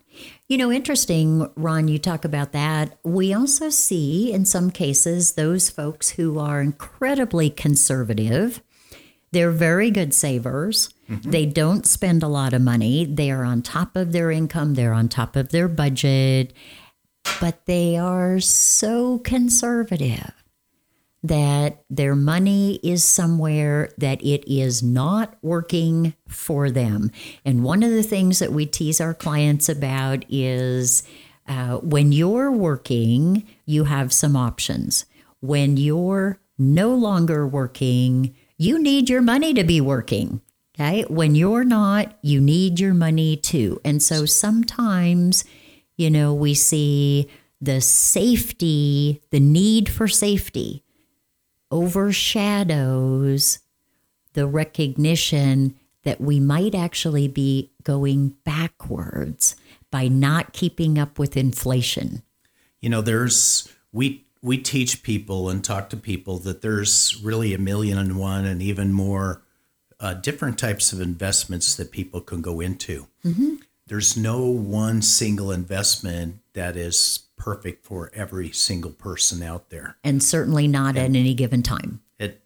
You 0.49 0.57
know, 0.57 0.73
interesting, 0.73 1.47
Ron, 1.57 1.89
you 1.89 1.99
talk 1.99 2.25
about 2.25 2.53
that. 2.53 2.99
We 3.05 3.35
also 3.35 3.69
see 3.69 4.33
in 4.33 4.47
some 4.47 4.71
cases 4.71 5.35
those 5.35 5.69
folks 5.69 6.11
who 6.11 6.39
are 6.39 6.63
incredibly 6.63 7.51
conservative. 7.51 8.63
They're 9.31 9.51
very 9.51 9.91
good 9.91 10.15
savers. 10.15 10.89
Mm-hmm. 11.11 11.31
They 11.31 11.45
don't 11.45 11.87
spend 11.87 12.23
a 12.23 12.29
lot 12.29 12.55
of 12.55 12.63
money. 12.63 13.05
They 13.05 13.31
are 13.31 13.45
on 13.45 13.61
top 13.61 13.95
of 13.95 14.13
their 14.13 14.31
income, 14.31 14.73
they're 14.73 14.95
on 14.95 15.11
top 15.11 15.37
of 15.37 15.51
their 15.51 15.69
budget, 15.69 16.55
but 17.43 17.67
they 17.67 17.99
are 17.99 18.41
so 18.41 19.19
conservative 19.19 20.33
that 21.22 21.83
their 21.90 22.14
money 22.14 22.78
is 22.83 23.02
somewhere 23.02 23.90
that 23.98 24.22
it 24.22 24.48
is 24.50 24.83
not 24.83 25.37
working 25.42 26.14
for 26.28 26.70
them. 26.70 27.11
And 27.44 27.64
one 27.64 27.83
of 27.83 27.90
the 27.90 28.02
things 28.02 28.38
that 28.38 28.52
we 28.52 28.66
tease 28.66 29.00
our 29.00 29.14
clients 29.14 29.68
about 29.68 30.24
is 30.28 31.02
uh, 31.48 31.78
when 31.78 32.12
you're 32.12 32.52
working, 32.52 33.46
you 33.64 33.85
have 33.85 34.12
some 34.12 34.37
options. 34.37 35.07
When 35.40 35.76
you're 35.76 36.38
no 36.57 36.94
longer 36.94 37.46
working, 37.46 38.35
you 38.57 38.78
need 38.78 39.09
your 39.09 39.22
money 39.22 39.54
to 39.54 39.64
be 39.64 39.81
working. 39.81 40.40
Okay. 40.78 41.02
When 41.09 41.35
you're 41.35 41.64
not, 41.64 42.16
you 42.22 42.40
need 42.40 42.78
your 42.78 42.94
money 42.94 43.37
too. 43.37 43.81
And 43.85 44.00
so 44.00 44.26
sometimes, 44.26 45.44
you 45.96 46.09
know, 46.11 46.33
we 46.33 46.54
see 46.54 47.28
the 47.61 47.81
safety, 47.81 49.20
the 49.31 49.40
need 49.40 49.88
for 49.88 50.07
safety 50.07 50.85
overshadows 51.70 53.61
the 54.35 54.46
recognition 54.46 55.74
that 56.04 56.20
we 56.20 56.40
might 56.40 56.74
actually 56.74 57.28
be 57.28 57.72
going 57.83 58.35
backwards 58.44 59.57
by 59.90 60.09
not 60.09 60.52
keeping 60.52 60.98
up 60.98 61.18
with 61.18 61.37
inflation. 61.37 62.22
You 62.81 62.90
know, 62.90 63.00
there's 63.02 63.72
we 63.92 64.24
we 64.42 64.59
teach 64.59 65.02
people 65.02 65.48
and 65.50 65.64
talk 65.64 65.90
to 65.90 65.96
people 65.96 66.38
that 66.38 66.62
there's 66.62 67.20
really 67.22 67.52
a 67.54 67.59
million 67.59 67.98
and 67.98 68.18
one 68.18 68.44
and 68.44 68.62
even 68.62 68.92
more 68.92 69.42
uh, 70.00 70.14
different 70.14 70.59
types 70.59 70.92
of 70.92 71.00
investments 71.00 71.74
that 71.74 71.90
people 71.90 72.20
can 72.20 72.40
go 72.40 72.61
into. 72.61 73.09
There's 73.88 74.16
no 74.16 74.44
one 74.44 75.02
single 75.02 75.50
investment 75.50 76.40
that 76.52 76.76
is 76.76 77.28
perfect 77.38 77.85
for 77.85 78.11
every 78.12 78.51
single 78.51 78.90
person 78.90 79.42
out 79.42 79.70
there. 79.70 79.96
And 80.05 80.22
certainly 80.22 80.68
not 80.68 80.96
at 80.96 81.14
any 81.14 81.35
given 81.35 81.62
time. 81.62 82.03
It 82.18 82.42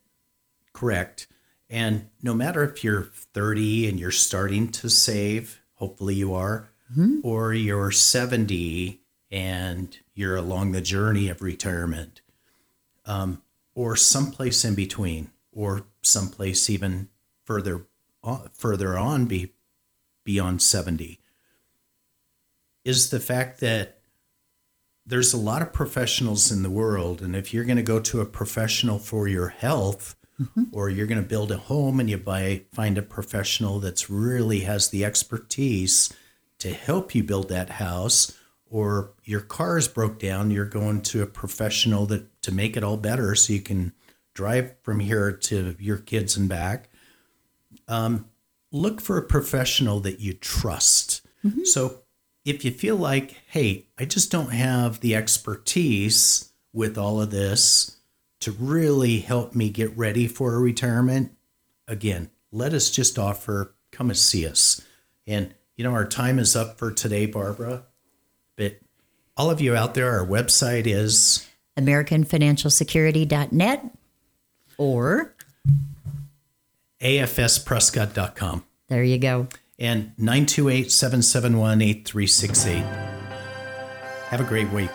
correct. 0.72 1.26
And 1.68 2.08
no 2.22 2.34
matter 2.34 2.62
if 2.62 2.84
you're 2.84 3.04
30 3.04 3.88
and 3.88 3.98
you're 3.98 4.10
starting 4.10 4.68
to 4.72 4.90
save, 4.90 5.62
hopefully 5.74 6.14
you 6.14 6.34
are, 6.34 6.68
or 7.22 7.54
you're 7.54 7.90
70 7.90 9.00
and 9.30 9.98
you're 10.14 10.36
along 10.36 10.72
the 10.72 10.82
journey 10.82 11.28
of 11.30 11.40
retirement, 11.40 12.20
um, 13.06 13.42
or 13.74 13.96
someplace 13.96 14.64
in 14.64 14.74
between, 14.74 15.30
or 15.50 15.86
someplace 16.02 16.68
even 16.68 17.08
further 17.44 17.86
on, 18.22 18.50
further 18.52 18.98
on 18.98 19.24
be, 19.24 19.54
beyond 20.24 20.60
70, 20.60 21.18
is 22.84 23.08
the 23.08 23.20
fact 23.20 23.60
that 23.60 24.01
there's 25.12 25.34
a 25.34 25.36
lot 25.36 25.60
of 25.60 25.74
professionals 25.74 26.50
in 26.50 26.62
the 26.62 26.70
world 26.70 27.20
and 27.20 27.36
if 27.36 27.52
you're 27.52 27.66
going 27.66 27.76
to 27.76 27.82
go 27.82 28.00
to 28.00 28.22
a 28.22 28.24
professional 28.24 28.98
for 28.98 29.28
your 29.28 29.48
health 29.48 30.16
or 30.72 30.88
you're 30.88 31.06
going 31.06 31.20
to 31.20 31.28
build 31.28 31.52
a 31.52 31.58
home 31.58 32.00
and 32.00 32.08
you 32.08 32.16
buy 32.16 32.62
find 32.72 32.96
a 32.96 33.02
professional 33.02 33.78
that's 33.78 34.08
really 34.08 34.60
has 34.60 34.88
the 34.88 35.04
expertise 35.04 36.12
to 36.58 36.72
help 36.72 37.14
you 37.14 37.22
build 37.22 37.50
that 37.50 37.68
house 37.70 38.38
or 38.70 39.12
your 39.24 39.40
car 39.42 39.76
is 39.76 39.86
broke 39.86 40.18
down 40.18 40.50
you're 40.50 40.64
going 40.64 41.02
to 41.02 41.22
a 41.22 41.26
professional 41.26 42.06
that 42.06 42.24
to 42.40 42.50
make 42.50 42.74
it 42.74 42.82
all 42.82 42.96
better 42.96 43.34
so 43.34 43.52
you 43.52 43.60
can 43.60 43.92
drive 44.32 44.74
from 44.82 44.98
here 44.98 45.30
to 45.30 45.76
your 45.78 45.98
kids 45.98 46.38
and 46.38 46.48
back 46.48 46.88
um, 47.86 48.24
look 48.72 49.00
for 49.00 49.18
a 49.18 49.22
professional 49.22 50.00
that 50.00 50.18
you 50.20 50.32
trust. 50.32 51.20
So 51.66 52.01
if 52.44 52.64
you 52.64 52.70
feel 52.70 52.96
like, 52.96 53.40
hey, 53.48 53.86
I 53.98 54.04
just 54.04 54.30
don't 54.30 54.52
have 54.52 55.00
the 55.00 55.14
expertise 55.14 56.52
with 56.72 56.98
all 56.98 57.20
of 57.20 57.30
this 57.30 57.98
to 58.40 58.52
really 58.52 59.20
help 59.20 59.54
me 59.54 59.70
get 59.70 59.96
ready 59.96 60.26
for 60.26 60.54
a 60.54 60.58
retirement, 60.58 61.32
again, 61.86 62.30
let 62.50 62.74
us 62.74 62.90
just 62.90 63.18
offer, 63.18 63.74
come 63.92 64.10
and 64.10 64.18
see 64.18 64.46
us. 64.46 64.80
And, 65.26 65.54
you 65.76 65.84
know, 65.84 65.92
our 65.92 66.06
time 66.06 66.38
is 66.38 66.56
up 66.56 66.78
for 66.78 66.90
today, 66.90 67.26
Barbara. 67.26 67.84
But 68.56 68.78
all 69.36 69.50
of 69.50 69.60
you 69.60 69.76
out 69.76 69.94
there, 69.94 70.18
our 70.18 70.26
website 70.26 70.86
is 70.86 71.46
AmericanFinancialSecurity.net 71.78 73.90
or 74.78 75.34
afsprescott.com 77.00 78.64
there 78.92 79.02
you 79.02 79.16
go. 79.16 79.46
And 79.82 80.12
928 80.16 80.90
771 80.90 81.82
8368. 81.82 82.84
Have 84.28 84.40
a 84.40 84.44
great 84.44 84.70
week. 84.70 84.90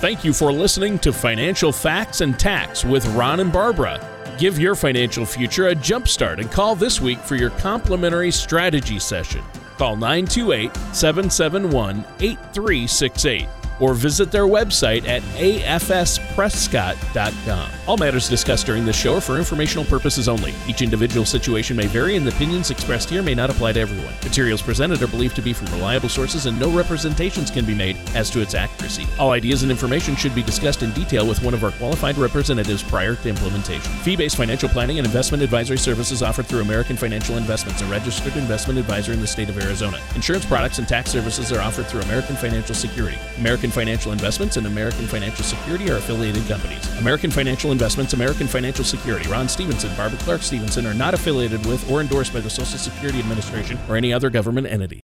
Thank 0.00 0.24
you 0.24 0.32
for 0.32 0.52
listening 0.52 0.98
to 1.00 1.12
Financial 1.12 1.72
Facts 1.72 2.20
and 2.20 2.38
Tax 2.38 2.84
with 2.84 3.04
Ron 3.16 3.40
and 3.40 3.52
Barbara. 3.52 3.98
Give 4.38 4.56
your 4.56 4.76
financial 4.76 5.26
future 5.26 5.68
a 5.68 5.74
jumpstart 5.74 6.38
and 6.38 6.52
call 6.52 6.76
this 6.76 7.00
week 7.00 7.18
for 7.18 7.34
your 7.34 7.50
complimentary 7.50 8.30
strategy 8.30 9.00
session. 9.00 9.42
Call 9.76 9.96
928 9.96 10.72
771 10.92 12.04
8368 12.20 13.57
or 13.80 13.94
visit 13.94 14.30
their 14.30 14.46
website 14.46 15.06
at 15.06 15.22
afsprescott.com. 15.22 17.70
All 17.86 17.96
matters 17.96 18.28
discussed 18.28 18.66
during 18.66 18.84
this 18.84 18.96
show 18.96 19.16
are 19.16 19.20
for 19.20 19.38
informational 19.38 19.84
purposes 19.84 20.28
only. 20.28 20.54
Each 20.66 20.82
individual 20.82 21.24
situation 21.24 21.76
may 21.76 21.86
vary, 21.86 22.16
and 22.16 22.26
the 22.26 22.30
opinions 22.30 22.70
expressed 22.70 23.10
here 23.10 23.22
may 23.22 23.34
not 23.34 23.50
apply 23.50 23.72
to 23.72 23.80
everyone. 23.80 24.12
Materials 24.22 24.60
presented 24.60 25.00
are 25.02 25.06
believed 25.06 25.36
to 25.36 25.42
be 25.42 25.52
from 25.52 25.72
reliable 25.72 26.08
sources, 26.08 26.46
and 26.46 26.58
no 26.60 26.70
representations 26.70 27.50
can 27.50 27.64
be 27.64 27.74
made 27.74 27.96
as 28.14 28.30
to 28.30 28.40
its 28.40 28.54
accuracy. 28.54 29.06
All 29.18 29.30
ideas 29.30 29.62
and 29.62 29.70
information 29.70 30.16
should 30.16 30.34
be 30.34 30.42
discussed 30.42 30.82
in 30.82 30.90
detail 30.92 31.26
with 31.26 31.42
one 31.42 31.54
of 31.54 31.64
our 31.64 31.72
qualified 31.72 32.18
representatives 32.18 32.82
prior 32.82 33.14
to 33.16 33.28
implementation. 33.28 33.92
Fee 34.02 34.16
based 34.16 34.36
financial 34.36 34.68
planning 34.68 34.98
and 34.98 35.06
investment 35.06 35.42
advisory 35.42 35.78
services 35.78 36.22
offered 36.22 36.46
through 36.46 36.60
American 36.60 36.96
Financial 36.96 37.36
Investments, 37.36 37.82
a 37.82 37.86
registered 37.86 38.36
investment 38.36 38.78
advisor 38.78 39.12
in 39.12 39.20
the 39.20 39.26
state 39.26 39.48
of 39.48 39.58
Arizona. 39.58 40.00
Insurance 40.14 40.44
products 40.44 40.78
and 40.78 40.86
tax 40.86 41.10
services 41.10 41.52
are 41.52 41.60
offered 41.60 41.86
through 41.86 42.00
American 42.02 42.36
Financial 42.36 42.74
Security. 42.74 43.18
American 43.38 43.67
American 43.68 43.84
Financial 43.84 44.12
Investments 44.12 44.56
and 44.56 44.66
American 44.66 45.06
Financial 45.06 45.44
Security 45.44 45.90
are 45.90 45.96
affiliated 45.96 46.46
companies. 46.46 46.98
American 46.98 47.30
Financial 47.30 47.70
Investments, 47.70 48.14
American 48.14 48.46
Financial 48.46 48.82
Security, 48.82 49.28
Ron 49.28 49.46
Stevenson, 49.46 49.94
Barbara 49.94 50.18
Clark 50.20 50.40
Stevenson 50.40 50.86
are 50.86 50.94
not 50.94 51.12
affiliated 51.12 51.64
with 51.66 51.90
or 51.90 52.00
endorsed 52.00 52.32
by 52.32 52.40
the 52.40 52.48
Social 52.48 52.78
Security 52.78 53.18
Administration 53.18 53.78
or 53.86 53.96
any 53.96 54.10
other 54.10 54.30
government 54.30 54.68
entity. 54.68 54.96